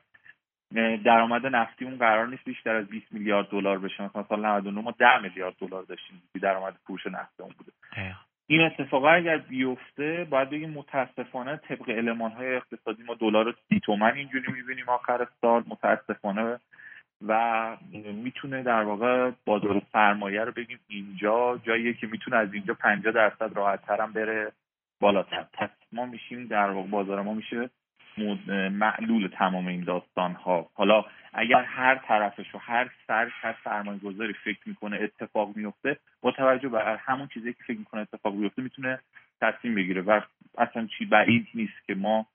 درآمد 1.05 1.45
نفتی 1.45 1.86
اون 1.86 1.97
قرار 1.97 2.27
نیست 2.27 2.43
بیشتر 2.45 2.75
از 2.75 2.88
20 2.88 3.05
میلیارد 3.12 3.49
دلار 3.49 3.79
بشه. 3.79 4.03
مثلا 4.03 4.23
سال 4.29 4.45
99 4.45 4.81
ما 4.81 4.91
10 4.91 5.17
میلیارد 5.21 5.55
دلار 5.59 5.83
داشتیم 5.83 6.23
درآمد 6.41 6.75
فروش 6.86 7.07
نفت 7.07 7.41
اون 7.41 7.53
بوده. 7.57 7.71
این 8.53 8.61
اتفاقا 8.61 9.09
اگر 9.09 9.37
بیفته 9.37 10.27
باید 10.29 10.49
بگیم 10.49 10.69
متاسفانه 10.69 11.57
طبق 11.57 11.89
علمان 11.89 12.31
های 12.31 12.55
اقتصادی 12.55 13.03
ما 13.03 13.13
دلار 13.13 13.45
رو 13.45 13.53
سی 13.69 13.79
تومن 13.79 14.13
اینجوری 14.13 14.51
می‌بینیم 14.51 14.89
آخر 14.89 15.27
سال 15.41 15.63
متاسفانه. 15.67 16.59
و 17.27 17.77
می‌تونه 18.23 18.63
در 18.63 18.83
واقع 18.83 19.31
بازار 19.45 19.81
سرمایه 19.93 20.41
رو 20.41 20.51
بگیم 20.51 20.79
اینجا 20.87 21.59
جاییه 21.63 21.93
که 21.93 22.07
می‌تونه 22.07 22.37
از 22.37 22.53
اینجا 22.53 22.73
50 22.73 23.13
درصد 23.13 23.57
راحت 23.57 23.89
هم 23.89 24.13
بره 24.13 24.51
بالاتر. 24.99 25.45
پس 25.53 25.69
ما 25.91 26.05
میشیم 26.05 26.47
در 26.47 26.69
واقع 26.69 26.87
بازار 26.87 27.21
ما 27.21 27.33
میشه 27.33 27.69
معلول 28.71 29.28
تمام 29.28 29.67
این 29.67 29.84
داستان 29.84 30.34
ها 30.34 30.69
حالا 30.73 31.06
اگر 31.34 31.63
هر 31.63 31.95
طرفش 31.95 32.56
و 32.56 32.58
هر 32.58 32.89
سر 33.08 33.28
هر 33.41 33.56
سرمایه 33.63 33.99
گذاری 33.99 34.34
فکر 34.34 34.60
می‌کنه 34.65 34.99
اتفاق 35.02 35.56
میفته 35.56 35.97
با 36.21 36.32
توجه 36.32 36.69
به 36.69 36.99
همون 36.99 37.28
چیزی 37.28 37.54
که 37.54 37.63
فکر 37.67 37.78
می‌کنه 37.78 38.02
اتفاق 38.02 38.38
بیفته 38.38 38.62
می‌تونه 38.62 38.99
تصمیم 39.41 39.76
بگیره 39.76 40.02
و 40.02 40.21
اصلا 40.58 40.88
چی 40.97 41.06
بعید 41.06 41.47
نیست 41.54 41.86
که 41.88 41.95
ما 41.95 42.26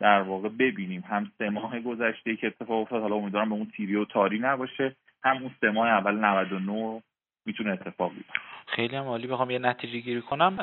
در 0.00 0.20
واقع 0.22 0.48
ببینیم. 0.48 1.04
هم 1.08 1.32
سه 1.38 1.50
ماه 1.50 1.80
گذشته 1.80 2.36
که 2.36 2.46
اتفاق 2.46 2.80
افتاد 2.80 3.02
حالا 3.02 3.14
امیدوارم 3.14 3.48
به 3.48 3.54
اون 3.54 3.72
تیری 3.76 3.96
و 3.96 4.04
تاری 4.04 4.38
نباشه 4.38 4.96
هم 5.24 5.36
اون 5.36 5.50
سه 5.60 5.70
ماه 5.70 5.88
اول 5.88 6.24
99 6.24 7.02
می‌تونه 7.46 7.70
اتفاق 7.70 8.14
بیفته. 8.14 8.32
خیلی 8.66 8.96
هم 8.96 9.04
عالی 9.04 9.26
بخوام 9.26 9.50
یه 9.50 9.58
نتیجه 9.58 9.98
گیری 9.98 10.22
کنم. 10.22 10.58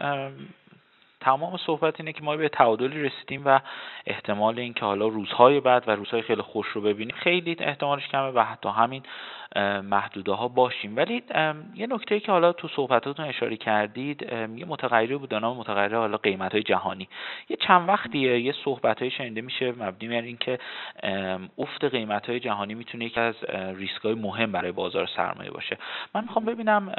تمام 1.25 1.57
صحبت 1.57 1.99
اینه 1.99 2.13
که 2.13 2.23
ما 2.23 2.37
به 2.37 2.49
تعادلی 2.49 3.03
رسیدیم 3.03 3.41
و 3.45 3.59
احتمال 4.05 4.59
اینکه 4.59 4.85
حالا 4.85 5.07
روزهای 5.07 5.59
بعد 5.59 5.87
و 5.87 5.91
روزهای 5.91 6.21
خیلی 6.21 6.41
خوش 6.41 6.67
رو 6.67 6.81
ببینیم 6.81 7.15
خیلی 7.15 7.55
احتمالش 7.59 8.07
کمه 8.07 8.31
و 8.31 8.39
حتی 8.39 8.69
همین 8.69 9.03
محدوده 9.83 10.31
ها 10.31 10.47
باشیم. 10.47 10.97
ولی 10.97 11.23
یه 11.75 11.87
نکته 11.87 12.19
که 12.19 12.31
حالا 12.31 12.53
تو 12.53 12.67
صحبتاتون 12.67 13.25
اشاره 13.25 13.57
کردید 13.57 14.21
یه 14.31 14.65
متغیری 14.65 15.15
بود 15.15 15.33
نام 15.33 15.57
متغیر 15.57 15.95
حالا 15.95 16.17
قیمت 16.17 16.51
های 16.51 16.63
جهانی. 16.63 17.07
یه 17.49 17.57
چند 17.57 17.89
وقتیه 17.89 18.39
یه 18.39 18.51
صحبت 18.65 18.99
های 19.01 19.11
شنیده 19.11 19.41
میشه 19.41 19.71
مبنی 19.71 20.07
بر 20.07 20.21
اینکه 20.21 20.59
افت 21.57 21.83
قیمت 21.83 22.29
های 22.29 22.39
جهانی 22.39 22.73
می‌تونه 22.73 23.05
یکی 23.05 23.19
از 23.19 23.35
ریسک 23.75 24.01
های 24.01 24.13
مهم 24.13 24.51
برای 24.51 24.71
بازار 24.71 25.05
سرمایه 25.15 25.51
باشه. 25.51 25.77
من 26.15 26.21
می‌خوام 26.21 26.45
ببینم 26.45 26.91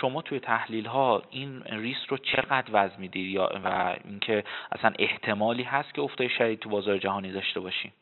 شما 0.00 0.22
توی 0.22 0.40
تحلیل 0.40 0.86
ها 0.86 1.22
این 1.30 1.62
ریسک 1.62 2.08
رو 2.08 2.16
چقدر 2.16 2.68
وزن 2.72 2.94
می‌دید 2.98 3.36
و 3.36 3.94
اینکه 4.04 4.44
اصلا 4.72 4.92
احتمالی 4.98 5.62
هست 5.62 5.94
که 5.94 6.02
افت 6.02 6.28
شدید 6.28 6.58
تو 6.58 6.68
بازار 6.68 6.98
جهانی 6.98 7.32
داشته 7.32 7.60
باشیم؟ 7.60 7.92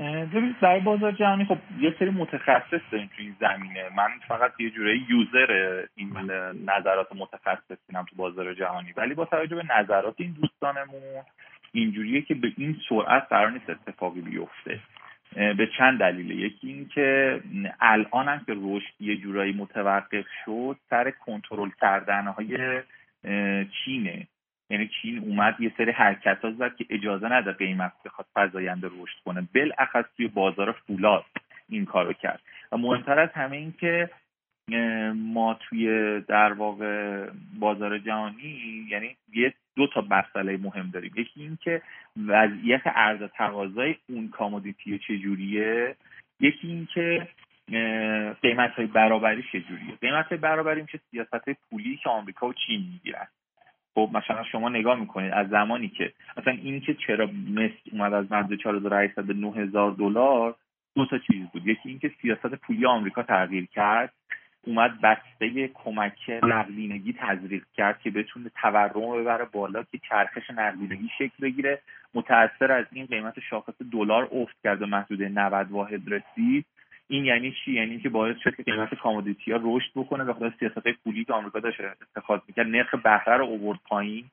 ببینید 0.00 0.60
برای 0.60 0.80
بازار 0.80 1.12
جهانی 1.12 1.44
خب 1.44 1.58
یه 1.80 1.94
سری 1.98 2.10
متخصص 2.10 2.80
داریم 2.92 3.10
تو 3.16 3.22
این 3.22 3.36
زمینه. 3.40 3.88
من 3.96 4.08
فقط 4.28 4.52
یه 4.58 4.70
جوره 4.70 4.98
یوزر 5.10 5.82
این 5.94 6.12
نظرات 6.66 7.08
متخصصینم 7.16 8.04
تو 8.10 8.16
بازار 8.16 8.54
جهانی. 8.54 8.92
ولی 8.96 9.14
با 9.14 9.24
توجه 9.24 9.56
به 9.56 9.64
نظرات 9.78 10.14
این 10.16 10.36
دوستانمون 10.40 11.22
اینجوریه 11.72 12.22
که 12.22 12.34
به 12.34 12.52
این 12.56 12.76
سرعت 12.88 13.26
قرار 13.30 13.50
نیست 13.50 13.70
اتفاقی 13.70 14.20
بیفته. 14.20 14.80
به 15.36 15.68
چند 15.78 15.98
دلیله. 15.98 16.34
یکی 16.34 16.68
اینکه 16.68 17.40
الان 17.80 18.28
هم 18.28 18.44
که 18.46 18.54
رشد 18.56 18.94
یه 19.00 19.16
جورایی 19.16 19.52
متوقف 19.52 20.24
شد 20.44 20.76
سر 20.90 21.10
کنترل 21.10 21.70
کردن 21.80 22.26
های 22.26 22.82
چینه. 23.84 24.26
یعنی 24.70 24.90
چین 25.02 25.18
اومد 25.18 25.60
یه 25.60 25.72
سری 25.76 25.90
حرکت 25.90 26.38
ها 26.44 26.50
زد 26.50 26.76
که 26.76 26.86
اجازه 26.90 27.32
نده 27.32 27.52
قیمت 27.52 27.92
بخواد 28.04 28.26
فزاینده 28.36 28.86
رشد 28.86 29.18
کنه. 29.24 29.48
بالاخص 29.54 30.04
توی 30.16 30.28
بازار 30.28 30.72
فولاد 30.72 31.24
این 31.68 31.84
کارو 31.84 32.12
کرد. 32.12 32.40
و 32.72 32.76
مهمتر 32.76 33.18
از 33.18 33.28
همه 33.34 33.56
این 33.56 33.74
که 33.80 34.10
ما 35.14 35.54
توی 35.54 36.20
در 36.20 36.52
واقع 36.52 37.26
بازار 37.58 37.98
جهانی 37.98 38.86
یعنی 38.90 39.16
یه 39.32 39.54
دو 39.76 39.86
تا 39.86 40.06
مسئله 40.10 40.56
مهم 40.56 40.90
داریم. 40.90 41.12
یکی 41.16 41.40
این 41.40 41.58
که 41.64 41.82
وضعیت 42.26 42.86
عرض 42.86 43.22
تقاضای 43.36 43.96
اون 44.08 44.28
کامودیتی 44.28 44.98
چجوریه؟ 44.98 45.96
یکی 46.40 46.68
این 46.68 46.88
که 46.94 47.28
قیمت 48.42 48.70
های 48.70 48.86
برابری 48.86 49.44
چجوریه؟ 49.52 49.94
قیمت 50.00 50.26
های 50.26 50.38
برابری 50.38 50.82
میشه 50.82 51.00
سیاست 51.10 51.50
پولی 51.70 51.96
که 51.96 52.10
آمریکا 52.10 52.48
و 52.48 52.52
چین 52.52 52.80
می‌گیرن. 52.92 53.26
خب 53.94 54.10
مثلا 54.12 54.44
شما 54.44 54.68
نگاه 54.68 55.00
می‌کنید 55.00 55.32
از 55.32 55.48
زمانی 55.48 55.88
که 55.88 56.12
مثلا 56.36 56.52
این 56.52 56.80
که 56.80 56.94
چرا 56.94 57.26
مصر 57.26 57.90
اومد 57.92 58.12
از 58.12 58.32
مرز 58.32 58.52
4800 58.52 59.24
به 59.24 59.34
9000 59.34 59.92
دلار 59.92 60.54
دو 60.94 61.06
تا 61.06 61.18
چیز 61.18 61.46
بود. 61.52 61.66
یکی 61.66 61.88
اینکه 61.88 62.10
سیاست 62.22 62.54
پولی 62.54 62.86
آمریکا 62.86 63.22
تغییر 63.22 63.66
کرد 63.66 64.12
اومد 64.66 65.00
بسته 65.00 65.68
کمک 65.68 66.40
نقدینگی 66.42 67.12
تزریق 67.12 67.64
کرد 67.74 68.00
که 68.00 68.10
بتونه 68.10 68.50
تورم 68.62 69.20
ببره 69.20 69.44
بالا 69.44 69.82
که 69.82 69.98
چرخش 70.08 70.50
نقدینگی 70.50 71.08
شکل 71.18 71.36
بگیره. 71.40 71.82
متاثر 72.14 72.72
از 72.72 72.86
این 72.92 73.06
قیمت 73.06 73.40
شاخص 73.40 73.74
دلار 73.92 74.28
افت 74.32 74.56
کرد 74.64 74.82
و 74.82 74.86
محدوده 74.86 75.28
90 75.28 75.70
واحد 75.70 76.02
رسید. 76.06 76.66
این 77.10 77.24
یعنی 77.24 77.54
چی؟ 77.64 77.72
یعنی 77.72 78.00
که 78.00 78.08
باعث 78.08 78.36
شد 78.44 78.56
که 78.56 78.62
قیمت 78.62 78.94
commodity 78.94 79.52
ها 79.52 79.60
رشد 79.62 79.90
بکنه 79.94 80.24
به 80.24 80.32
خاطر 80.32 80.52
سیاست 80.58 80.88
پولی 81.04 81.24
که 81.24 81.32
آمریکا 81.32 81.60
داشت 81.60 81.80
اتخاذ 82.16 82.40
می‌کرد. 82.48 82.66
نرخ 82.66 82.94
بهره 82.94 83.36
رو 83.36 83.44
اوورد 83.44 83.78
پایین 83.84 84.24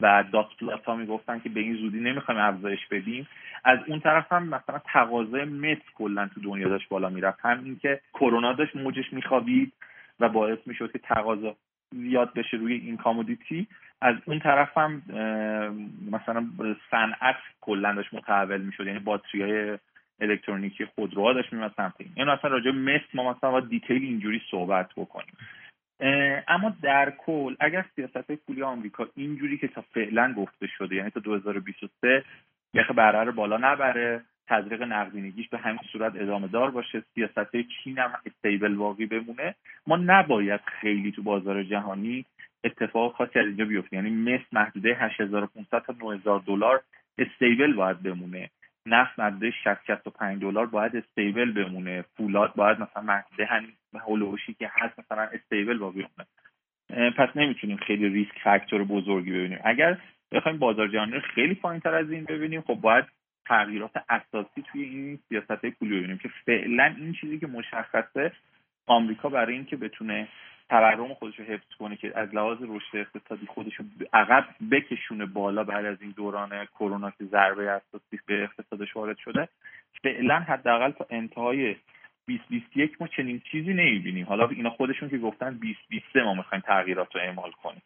و 0.00 0.24
dot 0.32 0.46
plot 0.60 0.84
ها 0.84 0.96
می‌گفتن 0.96 1.38
که 1.38 1.48
به 1.48 1.60
این 1.60 1.76
زودی 1.76 2.00
نمی‌خوایم 2.00 2.40
افزایش 2.40 2.86
بدیم. 2.90 3.28
از 3.64 3.78
اون 3.86 4.00
طرف 4.00 4.32
هم 4.32 4.42
مثلا 4.42 4.80
تقاضای 4.92 5.44
مس 5.44 5.78
کلا 5.94 6.28
تو 6.34 6.40
دنیا 6.40 6.68
داشت 6.68 6.88
بالا 6.88 7.08
می‌رفت. 7.08 7.38
هم 7.42 7.64
اینکه 7.64 8.00
کرونا 8.14 8.52
داشت 8.52 8.76
موجش 8.76 9.12
میخوابید 9.12 9.72
و 10.20 10.28
باعث 10.28 10.58
می‌شد 10.66 10.92
که 10.92 10.98
تقاضا 10.98 11.56
زیاد 11.90 12.34
بشه 12.34 12.56
روی 12.56 12.74
این 12.74 12.96
commodity. 12.96 13.66
از 14.00 14.16
اون 14.24 14.38
طرف 14.38 14.78
هم 14.78 15.02
مثلا 16.10 16.46
صنعت 16.90 17.36
کلا 17.60 17.94
داشت 17.94 18.14
متحول 18.14 18.60
می‌شد. 18.60 18.86
یعنی 18.86 18.98
باتری 18.98 19.42
های 19.42 19.78
الکترونیکی 20.20 20.84
خودروها 20.84 21.32
داشت 21.32 21.52
میمد 21.52 21.72
سمت 21.76 21.94
این. 21.98 22.10
یعنی 22.16 22.30
اصلا 22.30 22.50
راجع 22.50 22.70
مس 22.70 23.00
ما 23.14 23.32
مثلا 23.32 23.50
با 23.50 23.60
detail 23.60 24.02
اینجوری 24.02 24.42
صحبت 24.50 24.88
بکنیم. 24.96 25.34
اما 26.48 26.76
در 26.82 27.12
کل 27.18 27.56
اگر 27.60 27.84
سیاست 27.96 28.32
پولی 28.32 28.62
آمریکا 28.62 29.08
اینجوری 29.14 29.58
که 29.58 29.68
تا 29.68 29.84
فعلا 29.94 30.34
گفته 30.36 30.66
شده 30.66 30.94
یعنی 30.96 31.10
تا 31.10 31.20
2023 31.20 32.24
یخ 32.74 32.90
بره 32.90 33.24
رو 33.24 33.32
بالا 33.32 33.56
نبره 33.56 34.22
تزریق 34.48 34.82
نقدینگیش 34.82 35.48
به 35.48 35.58
همین 35.58 35.80
صورت 35.92 36.12
ادامه 36.16 36.48
دار 36.48 36.70
باشه 36.70 37.02
سیاست 37.14 37.56
چین 37.56 37.98
هم 37.98 38.12
استیبل 38.26 38.74
واقعی 38.74 39.06
بمونه 39.06 39.54
ما 39.86 39.96
نباید 39.96 40.60
خیلی 40.80 41.12
تو 41.12 41.22
بازار 41.22 41.62
جهانی 41.62 42.24
اتفاق 42.64 43.14
خاصی 43.14 43.38
از 43.38 43.46
اینجا 43.46 43.64
بیفته. 43.64 43.96
یعنی 43.96 44.10
مثل 44.10 44.44
محدوده 44.52 44.96
8500 45.00 45.82
تا 45.82 45.94
9000 46.00 46.42
دلار 46.46 46.82
استیبل 47.18 47.72
باید 47.72 48.02
بمونه. 48.02 48.50
نفت 48.86 49.20
60 49.64 49.86
65 49.86 50.40
دلار 50.40 50.66
باید 50.66 50.96
استیبل 50.96 51.52
بمونه. 51.52 52.04
فولاد 52.16 52.54
باید 52.54 52.80
مثلا 52.80 53.02
محدوده 53.02 53.44
همین 53.44 53.72
هولوشی 53.94 54.54
که 54.54 54.70
هست 54.72 54.98
مثلا 54.98 55.22
استیبل 55.22 55.78
با 55.78 55.90
بمونه 55.90 56.26
پس 57.10 57.28
نمی‌تونیم 57.36 57.76
خیلی 57.76 58.08
ریسک 58.08 58.38
فاکتور 58.44 58.84
بزرگی 58.84 59.30
ببینیم. 59.30 59.58
اگر 59.64 59.98
بخوایم 60.32 60.58
بازار 60.58 60.88
جهانی 60.88 61.12
رو 61.12 61.20
خیلی 61.20 61.54
پایینتر 61.54 61.94
از 61.94 62.10
این 62.10 62.24
ببینیم 62.24 62.60
خب 62.60 62.74
باید 62.74 63.04
تغییرات 63.46 63.90
اساسی 64.08 64.62
توی 64.72 64.82
این 64.82 65.18
سیاست 65.28 65.66
پولی 65.66 65.98
ببینیم 65.98 66.18
که 66.18 66.30
فعلا 66.46 66.94
این 66.98 67.12
چیزی 67.12 67.38
که 67.38 67.46
مشخصه 67.46 68.32
آمریکا 68.86 69.28
برای 69.28 69.54
اینکه 69.54 69.76
بتونه 69.76 70.28
تورم 70.72 71.14
خودش 71.14 71.38
رو 71.38 71.44
حفظ 71.44 71.74
کنه 71.78 71.96
که 71.96 72.12
از 72.18 72.34
لحاظ 72.34 72.58
رشد 72.60 72.96
اقتصادی 72.96 73.46
خودش 73.46 73.74
رو 73.76 73.84
عقب 74.12 74.44
بکشونه 74.70 75.26
بالا 75.26 75.64
بعد 75.64 75.84
از 75.84 76.02
این 76.02 76.10
دوران 76.10 76.64
کرونا 76.64 77.10
که 77.10 77.24
ضربه 77.24 77.70
اساسی 77.70 78.20
به 78.26 78.42
اقتصادش 78.42 78.96
وارد 78.96 79.16
شده. 79.16 79.48
فعلا 80.02 80.40
حداقل 80.40 80.90
تا 80.90 81.06
انتهای 81.10 81.76
2021 82.26 83.00
ما 83.00 83.06
چنین 83.06 83.40
چیزی 83.50 83.74
نمی‌بینیم. 83.74 84.26
حالا 84.26 84.48
اینا 84.48 84.70
خودشون 84.70 85.08
که 85.08 85.18
گفتن 85.18 85.50
2023 85.50 86.22
ما 86.22 86.34
می‌خوایم 86.34 86.62
تغییرات 86.66 87.14
رو 87.14 87.20
اعمال 87.20 87.50
کنیم. 87.50 87.82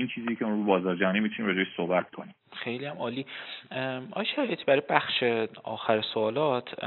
این 0.00 0.08
چیزی 0.08 0.36
که 0.36 0.44
رو 0.44 0.64
بازار 0.64 0.96
جهانی 0.96 1.20
می‌تونیم 1.20 1.46
راجعش 1.46 1.76
صحبت 1.76 2.10
کنیم. 2.10 2.34
خیلی 2.52 2.84
هم 2.84 2.96
عالی. 2.96 3.26
آیا 4.10 4.24
شرایط 4.36 4.64
برای 4.64 4.82
بخش 4.88 5.22
آخر 5.62 6.00
سوالات 6.00 6.84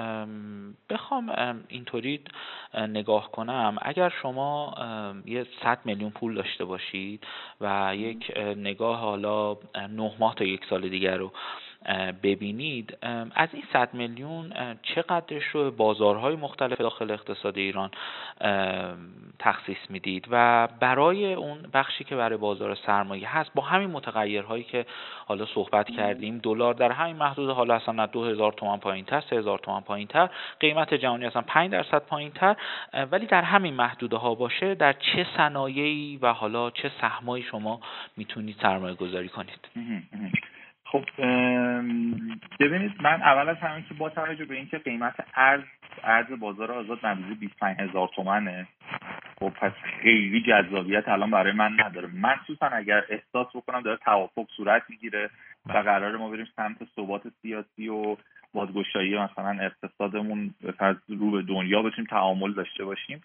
بخوام 0.90 1.30
اینطوری 1.68 2.22
نگاه 2.74 3.32
کنم. 3.32 3.78
اگر 3.82 4.14
شما 4.22 4.76
یه 5.26 5.46
100 5.64 5.80
میلیون 5.86 6.12
پول 6.12 6.36
داشته 6.36 6.66
باشید 6.66 7.24
و 7.62 7.92
یک 7.96 8.32
نگاه 8.58 9.00
حالا 9.00 9.58
نه 9.90 10.12
ماه 10.20 10.36
تا 10.36 10.44
یک 10.44 10.66
سال 10.70 10.90
دیگر 10.90 11.18
رو 11.18 11.32
ببینید 12.24 12.98
از 13.36 13.50
این 13.54 13.64
100 13.74 13.94
میلیون 13.94 14.54
چقدرش 14.82 15.44
رو 15.44 15.72
بازارهای 15.72 16.36
مختلف 16.36 16.78
داخل 16.78 17.12
اقتصاد 17.12 17.58
ایران 17.58 17.92
تخصیص 19.40 19.78
می‌دید 19.90 20.28
و 20.32 20.68
برای 20.80 21.34
اون 21.34 21.58
بخشی 21.74 22.04
که 22.04 22.16
برای 22.16 22.38
بازار 22.38 22.76
سرمایه 22.76 23.38
هست 23.38 23.52
با 23.56 23.64
همین 23.64 23.90
متغیرهایی 23.90 24.64
که 24.64 24.86
حالا 25.26 25.46
صحبت 25.46 25.90
کردیم 25.90 26.38
دلار 26.38 26.74
در 26.74 26.92
همین 26.92 27.16
محدود 27.16 27.50
حالا 27.50 27.76
اصلا 27.76 28.06
2000 28.06 28.54
تومان 28.54 28.80
پایین 28.80 29.06
تر 29.06 29.24
3000 29.30 29.60
تومان 29.60 29.82
پایین 29.82 30.08
تر 30.08 30.30
قیمت 30.60 30.94
جهانی 30.94 31.26
اصلا 31.26 31.42
5 31.42 31.72
درصد 31.72 32.02
پایین 32.06 32.32
تر 32.32 32.56
ولی 33.12 33.26
در 33.26 33.42
همین 33.42 33.74
محدوده 33.74 34.18
ها 34.18 34.36
باشه 34.36 34.76
در 34.76 34.94
چه 34.94 35.26
صنایعی 35.38 36.18
و 36.22 36.34
حالا 36.34 36.70
چه 36.72 36.92
سهمایی 37.02 37.44
شما 37.44 37.80
می‌تونید 38.18 38.56
سرمایه 38.62 38.96
گذاری 38.96 39.30
کنید 39.30 39.60
خب 40.94 41.06
ببینید 42.60 42.92
من 43.02 43.22
اول 43.22 43.50
از 43.50 43.58
همه 43.58 43.84
که 43.90 43.94
با 43.94 44.10
توجه 44.10 44.46
به 44.46 44.56
اینکه 44.56 44.78
قیمت 44.78 45.16
ارز 45.36 45.62
ارز 46.04 46.40
بازار 46.40 46.72
آزاد 46.72 47.06
نزدیک 47.06 47.40
25 47.40 47.78
هزار 47.80 48.10
تومنه 48.16 48.68
خب 49.40 49.50
پس 49.50 49.72
خیلی 50.02 50.42
جذابیت 50.42 51.08
الان 51.08 51.32
برای 51.32 51.54
من 51.54 51.78
نداره. 51.80 52.10
مخصوصا 52.16 52.66
اگر 52.66 53.04
احساس 53.10 53.48
بکنم 53.56 53.82
داره 53.82 53.98
توافق 53.98 54.48
صورت 54.58 54.84
می‌گیره 54.90 55.30
و 55.66 55.72
قرار 55.74 56.18
ما 56.18 56.30
بریم 56.30 56.48
سمت 56.56 56.78
ثبات 56.96 57.22
سیاسی 57.42 57.90
و 57.90 58.18
بازگشایی 58.54 59.20
مثلا 59.20 59.60
اقتصادمون 59.62 60.54
رو 61.08 61.32
به 61.32 61.42
دنیا 61.42 61.82
بتونیم 61.82 62.10
تعامل 62.10 62.54
داشته 62.54 62.86
باشیم. 62.86 63.24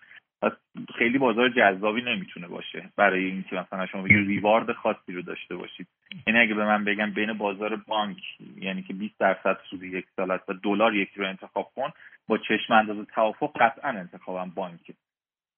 خیلی 0.98 1.18
بازار 1.18 1.48
جذابی 1.48 2.02
نمی‌تونه 2.02 2.48
باشه 2.48 2.90
برای 2.96 3.24
اینکه 3.24 3.56
مثلا 3.56 3.86
شما 3.86 4.02
بگید 4.02 4.26
ریوارد 4.26 4.72
خاصی 4.72 5.12
رو 5.12 5.22
داشته 5.22 5.56
باشید. 5.56 5.86
یعنی 6.26 6.40
اگه 6.40 6.54
به 6.54 6.64
من 6.64 6.84
بگم 6.84 7.10
بین 7.10 7.32
بازار 7.32 7.76
بانک 7.76 8.18
یعنی 8.56 8.82
که 8.82 8.92
20 8.92 9.18
درصد 9.18 9.58
سود 9.70 9.82
یک 9.82 10.06
سال 10.16 10.30
است 10.30 10.50
و 10.50 10.52
دلار 10.52 10.94
یکی 10.94 11.20
رو 11.20 11.28
انتخاب 11.28 11.72
کن 11.76 11.90
با 12.28 12.38
چشم 12.38 12.72
انداز 12.72 13.06
توافق 13.14 13.52
قطعا 13.60 13.90
انتخابم 13.90 14.50
بانکه. 14.50 14.94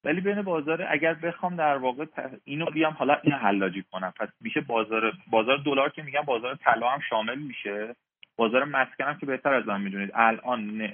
ولی 0.04 0.20
بین 0.20 0.42
بازار 0.42 0.86
اگر 0.90 1.14
بخوام 1.14 1.56
در 1.56 1.76
واقع 1.76 2.06
اینو 2.44 2.66
بیام 2.66 2.92
حالا 2.92 3.16
این 3.22 3.32
حلاجی 3.34 3.84
کنم. 3.92 4.12
پس 4.20 4.28
میشه 4.40 4.60
بازار 4.60 5.12
بازار 5.30 5.58
دلار 5.58 5.90
که 5.90 6.02
میگم 6.02 6.22
بازار 6.22 6.54
طلا 6.54 6.90
هم 6.90 7.00
شامل 7.10 7.38
میشه. 7.38 7.94
بازار 8.36 8.64
مسکن 8.64 9.04
هم 9.04 9.18
که 9.18 9.26
بهتر 9.26 9.54
از 9.54 9.66
من 9.66 9.80
می‌دونید. 9.80 10.10
الان 10.14 10.88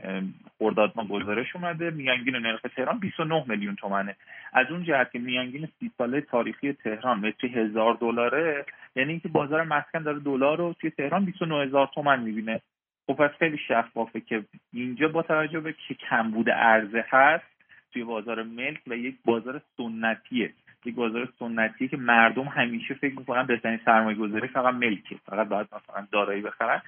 خرداد 0.58 0.92
ما 0.96 1.04
گزارش 1.04 1.56
اومده 1.56 1.90
میانگین 1.90 2.36
نرخ 2.36 2.60
تهران 2.76 2.98
29 2.98 3.44
میلیون 3.48 3.76
تومنه. 3.76 4.16
از 4.52 4.66
اون 4.70 4.84
جهت 4.84 5.12
که 5.12 5.18
میانگین 5.18 5.68
سی 5.80 5.90
ساله 5.98 6.20
تاریخی 6.20 6.72
تهران 6.72 7.18
متری 7.18 7.50
هزار 7.50 7.94
دلاره 7.94 8.64
یعنی 8.96 9.10
اینکه 9.10 9.28
بازار 9.28 9.62
مسکن 9.62 10.02
داره 10.02 10.18
دلار 10.18 10.58
رو 10.58 10.74
توی 10.80 10.90
تهران 10.90 11.24
29 11.24 11.62
هزار 11.64 11.90
تومن 11.94 12.20
می‌بینه. 12.20 12.60
خب 13.06 13.14
پس 13.14 13.30
خیلی 13.38 13.58
شفافه 13.68 14.20
که 14.20 14.44
اینجا 14.72 15.08
با 15.08 15.22
توجه 15.22 15.60
به 15.60 15.72
که 15.72 15.94
کمبود 15.94 16.50
عرضه 16.50 17.04
هست 17.08 17.44
توی 17.92 18.04
بازار 18.04 18.42
ملک 18.42 18.80
و 18.86 18.96
یک 18.96 19.16
بازار 19.24 19.60
سنتیه. 19.76 20.52
یک 20.84 20.94
بازار 20.94 21.28
سنتیه 21.38 21.88
که 21.88 21.96
مردم 21.96 22.44
همیشه 22.44 22.94
فکر 22.94 23.18
می‌کنن 23.18 23.46
بهترین 23.46 23.80
سرمایه 23.84 24.16
گذاری 24.16 24.48
فقط 24.48 24.74
ملکه. 24.74 25.16
فقط 25.26 25.48
باید 25.48 25.66
مثلا 25.66 26.06
دارایی 26.12 26.42
بخرن. 26.42 26.82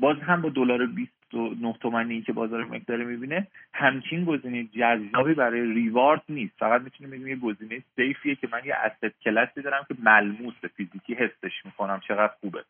باز 0.00 0.16
هم 0.20 0.42
با 0.42 0.48
دلار 0.48 0.86
29 0.86 1.72
تومانی 1.72 2.22
که 2.22 2.32
بازار 2.32 2.64
ملک 2.64 2.86
داره 2.86 3.04
می‌بینه 3.04 3.46
همچین 3.74 4.24
گزینه 4.24 4.64
جذابی 4.64 5.34
برای 5.34 5.74
ریوارد 5.74 6.22
نیست. 6.28 6.54
فقط 6.58 6.82
می‌تونیم 6.82 7.10
بگیم 7.10 7.26
یه 7.26 7.36
گزینه 7.36 7.82
سیفیه 7.96 8.34
که 8.34 8.48
من 8.52 8.60
یه 8.64 8.74
اسست 8.74 9.22
کلاسی 9.22 9.62
دارم 9.62 9.86
که 9.88 9.94
ملموس 9.98 10.54
فیزیکی 10.76 11.14
حسش 11.14 11.64
می‌کنم. 11.64 12.00
چقدر 12.08 12.32
خوبه. 12.40 12.64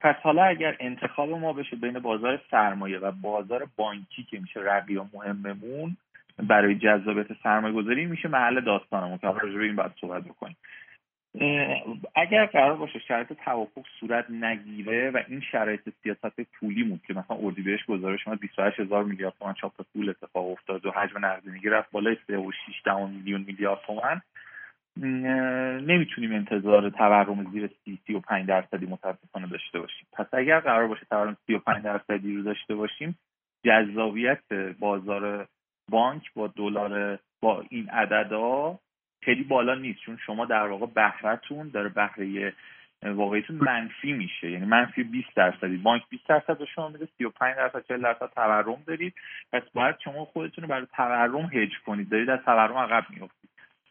پس 0.00 0.16
حالا 0.22 0.44
اگر 0.44 0.76
انتخاب 0.80 1.30
ما 1.30 1.52
بشه 1.52 1.76
بین 1.76 1.98
بازار 1.98 2.40
سرمایه 2.50 2.98
و 2.98 3.10
بازار 3.10 3.66
بانکی 3.76 4.22
که 4.22 4.40
میشه 4.40 4.60
رقیب 4.60 5.02
مهممون 5.14 5.96
برای 6.38 6.74
جذابیت 6.74 7.26
سرمایه 7.42 7.74
گذاری 7.74 8.06
میشه 8.06 8.28
محل 8.28 8.60
داستانمون 8.60 9.18
که 9.18 9.26
راجع 9.26 9.58
به 9.58 9.64
این 9.64 9.76
باید 9.76 9.92
صحبت 10.00 10.24
بکنیم. 10.24 10.56
اگر 12.14 12.46
قرار 12.46 12.76
باشه 12.76 12.98
شرایط 12.98 13.32
توافق 13.32 13.82
صورت 14.00 14.30
نگیره 14.30 15.10
و 15.10 15.22
این 15.28 15.40
شرایط 15.40 15.80
سیاست 16.02 16.40
پولیمون 16.40 17.00
که 17.06 17.14
مثلا 17.14 17.36
اردیبهشت 17.36 17.86
گزارش 17.86 18.28
اومد 18.28 18.40
28 18.40 18.80
هزار 18.80 19.04
میلیارد 19.04 19.34
تومن 19.38 19.54
چاپ 19.54 19.72
پول 19.92 20.08
اتفاق 20.08 20.50
افتاد 20.50 20.86
و 20.86 20.90
حجم 20.90 21.24
نقدینگی 21.24 21.68
رفت 21.68 21.90
بالای 21.90 22.16
3 22.26 22.38
و 22.38 22.52
6 22.52 22.86
میلیون 22.86 23.44
میلیارد 23.46 23.80
تومن 23.86 24.20
نمی‌تونیم 25.86 26.34
انتظار 26.34 26.90
تورم 26.90 27.50
زیر 27.52 27.70
30 27.84 27.98
35 28.06 28.46
درصدی 28.46 28.86
متاسفانه 28.86 29.46
داشته 29.46 29.80
باشیم. 29.80 30.06
پس 30.12 30.26
اگر 30.32 30.60
قرار 30.60 30.86
باشه 30.88 31.06
تورم 31.10 31.36
35 31.46 31.84
درصدی 31.84 32.36
رو 32.36 32.42
داشته 32.42 32.74
باشیم 32.74 33.18
جذابیت 33.64 34.52
بازار 34.78 35.46
بانک 35.90 36.22
با 36.34 36.46
دلار 36.46 37.18
با 37.42 37.64
این 37.70 37.88
عددها 37.90 38.80
خیلی 39.24 39.42
بالا 39.42 39.74
نیست 39.74 40.00
چون 40.00 40.18
شما 40.26 40.44
در 40.44 40.66
واقع 40.66 40.86
بهرهتون 40.86 41.68
داره 41.68 41.88
بهره 41.88 42.52
واقعیتون 43.02 43.56
منفی 43.56 44.12
میشه. 44.12 44.50
یعنی 44.50 44.66
منفی 44.66 45.02
20 45.02 45.34
درصدی. 45.36 45.76
بانک 45.76 46.02
20 46.08 46.26
درصد 46.28 46.58
به 46.58 46.64
شما 46.64 46.88
میده 46.88 47.08
35 47.18 47.56
درصد 47.56 47.84
40 47.88 48.02
درصد 48.02 48.30
تورم 48.34 48.82
دارید. 48.86 49.14
پس 49.52 49.62
باید 49.74 49.96
شما 50.04 50.24
خودتون 50.24 50.64
رو 50.64 50.70
برای 50.70 50.86
تورم 50.96 51.50
هج 51.52 51.70
کنید. 51.86 52.08
دارید 52.08 52.30
از 52.30 52.40
تورم 52.44 52.76
عقب 52.76 53.04
میافتید. 53.10 53.50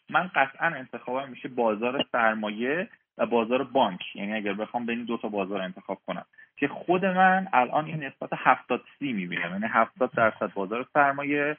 من 0.10 0.32
قطعا 0.36 0.67
انتخابم 0.67 1.30
میشه 1.30 1.48
بازار 1.48 2.06
سرمایه 2.12 2.88
و 3.17 3.26
بازار 3.26 3.63
بانک. 3.63 4.15
یعنی 4.15 4.34
اگر 4.34 4.54
بخوام 4.54 4.86
بین 4.86 5.04
دو 5.04 5.17
تا 5.17 5.28
بازار 5.28 5.62
انتخاب 5.62 6.00
کنم. 6.08 6.26
که 6.58 6.67
خود 6.67 7.06
من 7.06 7.48
الان 7.54 7.86
این 7.86 8.04
نسبت 8.04 8.30
70 8.38 8.82
سی 9.00 9.13
می‌بینم. 9.13 9.52
یعنی 9.52 9.67
70 9.69 10.12
درصد 10.12 10.54
بازار 10.54 10.86
سرمایه 10.93 11.58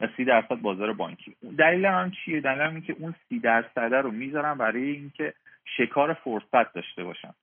و 0.00 0.08
30 0.16 0.24
درصد 0.24 0.54
بازار 0.54 0.92
بانکی. 0.92 1.36
دلیل 1.58 1.86
هم 1.86 2.10
چیه؟ 2.10 2.40
دلیل 2.40 2.60
هم 2.60 2.80
که 2.80 2.96
اون 2.98 3.14
30 3.28 3.38
درصد 3.38 3.94
رو 3.94 4.10
می‌ذارم 4.10 4.58
برای 4.58 4.90
اینکه 4.90 5.34
شکار 5.76 6.12
فرصت 6.12 6.72
داشته 6.72 7.04
باشم. 7.04 7.34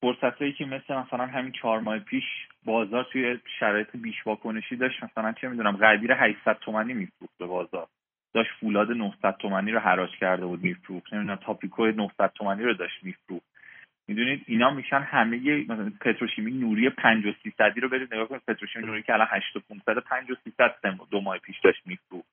فرصت 0.00 0.38
هایی 0.38 0.52
که 0.52 0.64
مثل 0.64 0.94
مثلا 0.94 1.26
همین 1.26 1.52
چهار 1.52 1.80
ماه 1.80 1.98
پیش 1.98 2.24
بازار 2.64 3.06
توی 3.12 3.38
شرایط 3.58 3.88
بیش 3.94 4.26
واکنشی 4.26 4.76
داشت 4.76 5.02
مثلا 5.04 5.32
چه 5.32 5.48
می‌دونم 5.48 5.76
قدیر 5.76 6.12
800 6.12 6.58
تومانی 6.58 6.94
میفروخت 6.94 7.38
به 7.38 7.46
بازار. 7.46 7.86
داشت 8.34 8.50
فولاد 8.60 8.90
900 8.90 9.36
تومانی 9.36 9.70
رو 9.72 9.78
حراج 9.78 10.10
کرده 10.10 10.46
بود 10.46 10.62
میفروخت. 10.62 11.14
نمی‌دونم 11.14 11.36
تاپیکو 11.36 11.86
900 11.86 12.32
تومانی 12.34 12.62
رو 12.62 12.74
داشت 12.74 13.04
میفروخت. 13.04 13.55
می‌دونید؟ 14.08 14.44
اینا 14.46 14.70
میشن 14.70 15.00
همه 15.00 15.64
مثلا 15.68 15.92
پتروشیمی 16.00 16.52
نوری 16.52 16.90
5 16.90 17.26
و 17.26 17.32
300 17.42 17.78
رو 17.78 17.88
برید 17.88 18.14
نگاه 18.14 18.28
کنید 18.28 18.42
پتروشیمی 18.48 18.86
نوری 18.86 19.02
که 19.02 19.12
الان 19.12 19.26
8 19.30 19.56
و 19.56 19.60
500 19.60 19.98
5 19.98 20.30
و 20.30 20.34
300 20.44 20.74
دو 21.10 21.20
ماه 21.20 21.38
پیش 21.38 21.60
داشت 21.60 21.86
میفروخت 21.86 22.28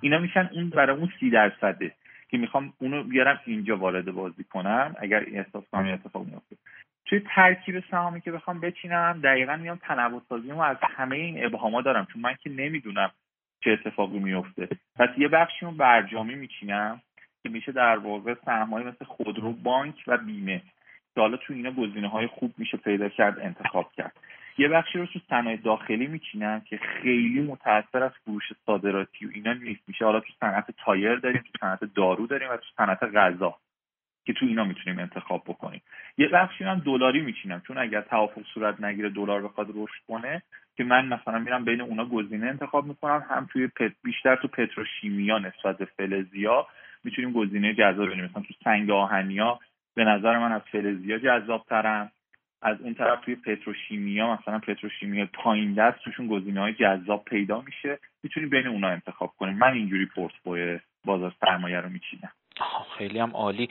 اینا 0.00 0.18
میشن 0.18 0.50
اون 0.52 0.70
برای 0.70 0.96
اون 0.96 1.12
30 1.20 1.30
درصده 1.30 1.92
که 2.28 2.38
می‌خوام 2.38 2.72
اونو 2.78 3.02
بیارم 3.02 3.40
اینجا 3.46 3.76
وارد 3.76 4.12
بازی 4.12 4.44
کنم 4.44 4.94
اگر 4.98 5.24
احساس 5.32 5.64
کنم 5.72 5.92
اتفاق 5.92 6.24
میفته 6.26 6.56
توی 7.06 7.22
ترکیب 7.34 7.84
سهامی 7.90 8.20
که 8.20 8.32
بخوام 8.32 8.60
بچینم 8.60 9.20
دقیقا 9.24 9.56
میام 9.56 9.76
تنوع 9.76 10.22
سازیمو 10.28 10.60
از 10.60 10.76
همه 10.82 11.16
این 11.16 11.44
ابهاما 11.44 11.82
دارم 11.82 12.06
چون 12.12 12.22
من 12.22 12.34
که 12.42 12.50
نمی‌دونم 12.50 13.10
چه 13.64 13.70
اتفاقی 13.70 14.18
میفته 14.18 14.68
پس 14.96 15.08
یه 15.18 15.28
بخشی 15.28 15.66
اون 15.66 15.76
برجامی 15.76 16.34
میچینم 16.34 17.00
که 17.42 17.48
میشه 17.48 17.72
در 17.72 17.98
واقع 17.98 18.34
سهمهایی 18.44 18.86
مثل 18.86 19.04
خودرو 19.04 19.52
بانک 19.52 20.04
و 20.06 20.16
بیمه. 20.18 20.62
که 21.14 21.20
حالا 21.20 21.36
تو 21.36 21.54
اینا 21.54 21.70
گزینه 21.70 22.08
های 22.08 22.26
خوب 22.26 22.54
میشه 22.58 22.76
پیدا 22.76 23.08
کرد 23.08 23.38
انتخاب 23.38 23.92
کرد. 23.92 24.12
یه 24.58 24.68
بخشی 24.68 24.98
رو 24.98 25.06
تو 25.06 25.18
صنایع 25.28 25.56
داخلی 25.56 26.06
میچینم 26.06 26.60
که 26.60 26.76
خیلی 26.76 27.40
متاثر 27.40 28.02
از 28.02 28.12
فروش 28.24 28.42
صادراتی 28.66 29.26
و 29.26 29.30
اینا 29.34 29.52
نیست. 29.52 29.80
میشه 29.88 30.04
حالا 30.04 30.20
تو 30.20 30.32
صنعت 30.40 30.70
تایر 30.84 31.16
داریم 31.16 31.42
تو 31.52 31.58
صنعت 31.60 31.84
دارو 31.94 32.26
داریم 32.26 32.48
و 32.50 32.56
تو 32.56 32.66
صنعت 32.76 33.02
غذا 33.02 33.56
که 34.24 34.32
تو 34.32 34.46
اینا 34.46 34.64
می‌تونیم 34.64 34.98
انتخاب 34.98 35.42
بکنیم. 35.46 35.82
یه 36.18 36.28
بخشی 36.28 36.64
هم 36.64 36.78
دلاری 36.78 37.20
میچینم 37.20 37.62
چون 37.66 37.78
اگر 37.78 38.00
توافق 38.00 38.42
صورت 38.54 38.80
نگیره 38.80 39.08
دلار 39.08 39.42
بخواد 39.42 39.68
رشد 39.74 40.02
کنه 40.08 40.42
که 40.76 40.84
من 40.84 41.06
مثلا 41.06 41.38
میرم 41.38 41.64
بین 41.64 41.80
اونا 41.80 42.04
گزینه 42.04 42.46
انتخاب 42.46 42.86
می‌کنم 42.86 43.24
هم 43.28 43.48
توی 43.52 43.66
پت 43.66 43.92
بیشتر 44.04 44.36
تو 44.36 44.48
پتروشیمیا 44.48 45.38
نسبت 45.38 45.78
به 45.78 45.84
فلزیا 45.84 46.66
می‌تونیم 47.04 47.32
گزینه 47.32 47.74
جذاب 47.74 48.06
ببینیم 48.06 48.24
مثلا 48.24 48.42
تو 48.42 48.54
سنگ 48.64 48.90
آهنیا 48.90 49.60
به 49.94 50.04
نظر 50.04 50.38
من 50.38 50.52
از 50.52 50.62
فلزیا 50.72 51.18
جذاب 51.18 51.66
ترم 51.68 52.12
از 52.62 52.80
اون 52.80 52.94
طرف 52.94 53.24
توی 53.24 53.34
پتروشیمیا 53.34 54.34
مثلا 54.34 54.58
پتروشیمیا 54.58 55.28
پایین 55.32 55.74
دست 55.74 55.98
توشون 56.04 56.26
گزینه 56.26 56.60
های 56.60 56.72
جذاب 56.72 57.24
پیدا 57.24 57.60
میشه. 57.60 57.98
می‌تونیم 58.22 58.50
بین 58.50 58.66
اونا 58.66 58.88
انتخاب 58.88 59.32
کنیم 59.38 59.58
من 59.58 59.72
اینجوری 59.72 60.06
پورتفوی 60.06 60.80
بازار 61.04 61.34
سرمایه 61.40 61.80
رو 61.80 61.88
میچینم. 61.88 62.32
خیلی 62.98 63.18
هم 63.18 63.30
عالی. 63.30 63.68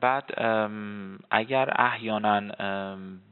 بعد 0.00 0.24
اگر 1.30 1.72
احیانا 1.76 2.40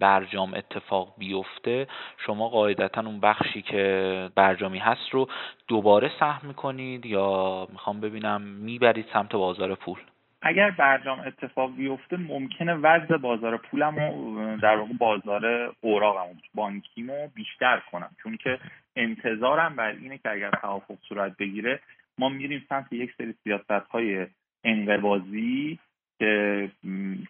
برجام 0.01 0.55
اتفاق 0.55 1.15
بیفته 1.19 1.87
شما 2.27 2.49
قاعدتا 2.49 3.01
اون 3.01 3.21
بخشی 3.21 3.63
که 3.63 4.31
برجامی 4.35 4.79
هست 4.79 5.11
رو 5.11 5.29
دوباره 5.69 6.11
سهم 6.21 6.49
می‌کنید 6.49 7.07
یا 7.07 7.69
می‌خوام 7.73 8.01
ببینم 8.01 8.43
می‌برید 8.43 9.07
سمت 9.13 9.33
بازار 9.33 9.75
پول؟ 9.75 9.99
اگر 10.43 10.71
برجام 10.71 11.21
اتفاق 11.21 11.77
بیفته 11.77 12.17
ممکنه 12.17 12.75
وضع 12.75 13.17
بازار 13.17 13.57
پولم 13.57 13.97
رو 13.97 14.57
در 14.57 14.77
واقع 14.77 14.93
بازار 14.93 15.75
اوراقم 15.81 16.37
بانکیمو 16.55 17.29
بیشتر 17.35 17.83
کنم. 17.93 18.11
چون 18.23 18.37
که 18.37 18.59
انتظارم 18.97 19.77
بر 19.77 19.91
اینه 19.91 20.19
که 20.19 20.31
اگر 20.31 20.51
توافق 20.51 20.97
صورت 21.09 21.37
بگیره 21.37 21.81
ما 22.19 22.29
میریم 22.29 22.65
سمت 22.69 22.93
یک 22.93 23.15
سری 23.19 23.35
سیاست 23.45 23.87
های 23.91 24.27
انقبازی 24.65 25.79
که 26.19 26.71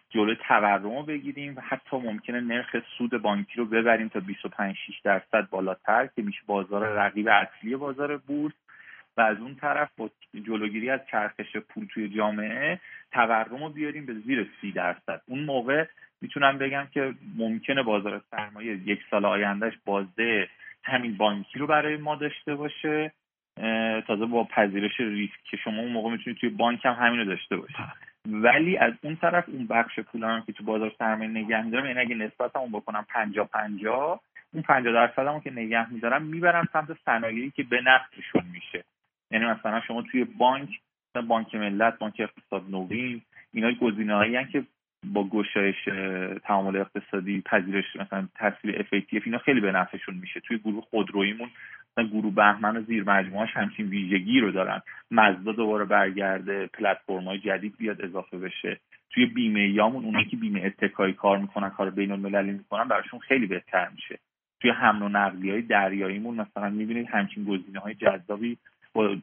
جلوی 0.09 0.35
تورم 0.47 0.83
رو 0.83 1.03
بگیریم 1.03 1.55
و 1.55 1.61
حتی 1.61 1.97
ممکنه 1.97 2.41
نرخ 2.41 2.75
سود 2.97 3.21
بانکی 3.21 3.53
رو 3.55 3.65
ببریم 3.65 4.07
تا 4.07 4.19
25 4.19 4.75
6 4.87 4.99
درصد 5.03 5.49
بالاتر 5.49 6.09
که 6.15 6.21
میشه 6.21 6.39
بازار 6.45 6.87
رقیب 6.87 7.27
اصلی 7.27 7.75
بازار 7.75 8.17
بورس. 8.17 8.53
و 9.17 9.21
از 9.21 9.37
اون 9.37 9.55
طرف 9.55 9.89
با 9.97 10.09
جلوگیری 10.45 10.89
از 10.89 10.99
چرخش 11.11 11.57
پول 11.57 11.87
توی 11.93 12.09
جامعه 12.09 12.79
تورم 13.11 13.63
رو 13.63 13.69
بیاریم 13.69 14.05
به 14.05 14.13
زیر 14.13 14.49
سی 14.61 14.71
درصد. 14.71 15.21
اون 15.25 15.43
موقع 15.43 15.85
می‌تونم 16.21 16.57
بگم 16.57 16.87
که 16.93 17.13
ممکنه 17.37 17.83
بازار 17.83 18.21
سرمایه 18.31 18.73
یک 18.73 18.99
سال 19.09 19.25
آیندهش 19.25 19.73
بازده 19.85 20.49
همین 20.83 21.17
بانکی 21.17 21.59
رو 21.59 21.67
برای 21.67 21.97
ما 21.97 22.15
داشته 22.15 22.55
باشه. 22.55 23.11
تازه 24.07 24.25
با 24.25 24.43
پذیرش 24.43 24.99
ریسک 24.99 25.43
که 25.43 25.57
شما 25.57 25.81
اون 25.81 25.91
موقع 25.91 26.11
می‌تونید 26.11 26.39
توی 26.39 26.49
بانک 26.49 26.85
هم 26.85 26.93
همین 26.93 27.19
رو 27.19 27.25
داشته 27.25 27.57
باشید. 27.57 27.85
ولی 28.25 28.77
از 28.77 28.93
اون 29.01 29.15
طرف 29.15 29.49
اون 29.49 29.67
بخش 29.67 29.99
پول 29.99 30.23
هم 30.23 30.43
که 30.45 30.53
تو 30.53 30.63
بازار 30.63 30.91
سرمایه 30.99 31.29
نگه 31.29 31.61
میدارم 31.61 31.85
یعنی 31.85 31.99
اگه 31.99 32.15
نسبت 32.15 32.55
هم 32.55 32.71
بکنم 32.71 33.05
پنجا 33.09 33.43
پنجا 33.43 34.19
اون 34.53 34.63
پنجا 34.63 34.91
درصد 34.91 35.43
که 35.43 35.51
نگه 35.51 35.93
میدارم 35.93 36.21
می‌برم 36.21 36.67
سمت 36.73 36.97
صنایعی 37.05 37.51
که 37.51 37.63
به 37.63 37.81
نفعشون 37.81 38.43
میشه. 38.51 38.83
یعنی 39.33 39.45
مثلا 39.45 39.81
شما 39.81 40.01
توی 40.01 40.23
بانک 40.23 40.69
بانک 41.27 41.55
ملت 41.55 41.99
بانک 41.99 42.13
اقتصاد 42.19 42.63
نوین 42.69 43.21
اینا 43.53 43.71
گزینه 43.71 44.15
هایی 44.15 44.45
که 44.51 44.63
با 45.05 45.29
گشایش 45.29 45.75
تعامل 46.43 46.75
اقتصادی 46.75 47.41
پذیرش 47.41 47.95
مثلا 47.95 48.27
تاثیر 48.35 48.81
FATF 48.81 49.21
اینا 49.25 49.37
خیلی 49.37 49.61
به 49.61 49.71
نفعشون 49.71 50.15
میشه. 50.15 50.39
توی 50.39 50.57
گروه 50.57 50.81
خودرویمون 50.81 51.49
مثلا 51.91 52.09
گروه 52.09 52.35
بهمن 52.35 52.77
و 52.77 52.81
زیر 52.81 53.03
مجموعهش 53.03 53.49
همچین 53.53 53.85
ویژگی 53.85 54.39
رو 54.39 54.51
دارن. 54.51 54.81
مزدا 55.11 55.51
دوباره 55.51 55.85
برگرده 55.85 56.67
پلتفرم 56.67 57.23
های 57.23 57.39
جدید 57.39 57.77
بیاد 57.77 58.01
اضافه 58.01 58.37
بشه. 58.37 58.79
توی 59.09 59.25
بیمه 59.25 59.69
یامون 59.69 60.05
اونایی 60.05 60.25
که 60.25 60.37
بیمه 60.37 60.61
اتکایی 60.65 61.13
کار 61.13 61.37
می‌کنن 61.37 61.69
کار 61.69 61.89
بین 61.89 62.11
المللی 62.11 62.51
می‌کنن 62.51 62.87
براشون 62.87 63.19
خیلی 63.19 63.47
بهتر 63.47 63.89
میشه. 63.95 64.19
توی 64.61 64.71
حمل 64.71 65.01
و 65.01 65.09
نقلی 65.09 65.61
دریاییمون 65.61 66.35
مثلا 66.35 66.69
می‌بینید 66.69 67.07
همچین 67.07 67.43
گزینه 67.43 67.79
های 67.79 67.93
جذابی 67.93 68.57
با 68.93 69.15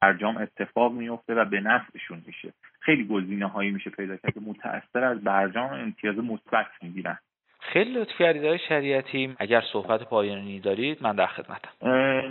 برجام 0.00 0.36
اتفاق 0.36 0.92
میفته 0.92 1.34
و 1.34 1.44
به 1.44 1.60
نفعشون 1.60 2.22
میشه. 2.26 2.52
خیلی 2.80 3.04
گزینه 3.04 3.46
هایی 3.46 3.70
میشه 3.70 3.90
پیدا 3.90 4.16
کرد 4.16 4.34
که 4.34 4.40
متأثر 4.40 5.04
از 5.04 5.24
برجام 5.24 5.72
امتیاز 5.72 6.16
مثبت 6.16 6.66
می‌گیرن. 6.82 7.18
خیلی 7.60 7.92
لطف 7.92 8.18
کردید 8.18 8.44
آقای 8.44 8.58
شریعتی. 8.58 9.34
اگر 9.38 9.62
صحبت 9.72 10.02
پایانی 10.02 10.60
دارید 10.60 11.02
من 11.02 11.16
در 11.16 11.26
خدمتم. 11.26 11.70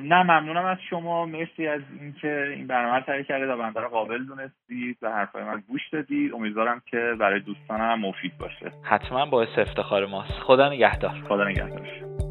نه 0.08 0.24
ممنونم 0.24 0.66
از 0.66 0.78
شما. 0.90 1.26
مرسی 1.26 1.68
از 1.68 1.82
اینکه 2.02 2.54
این 2.56 2.68
برنامه 2.68 3.02
تهیه 3.02 3.24
کردید 3.24 3.50
و 3.50 3.58
بنده 3.58 3.80
قابل 3.80 4.24
دونستید 4.24 4.98
و 5.02 5.12
حرفای 5.12 5.44
من 5.44 5.64
گوش 5.68 5.90
دادید. 5.90 6.34
امیدوارم 6.34 6.82
که 6.86 7.16
برای 7.20 7.40
دوستانم 7.40 8.00
مفید 8.00 8.38
باشه. 8.38 8.72
حتما 8.84 9.26
باعث 9.26 9.60
افتخار 9.60 10.06
ماست. 10.06 10.32
خدا 10.32 10.70
نگهدار. 10.70 11.12
خدا 11.28 11.48
نگهدار. 11.48 12.31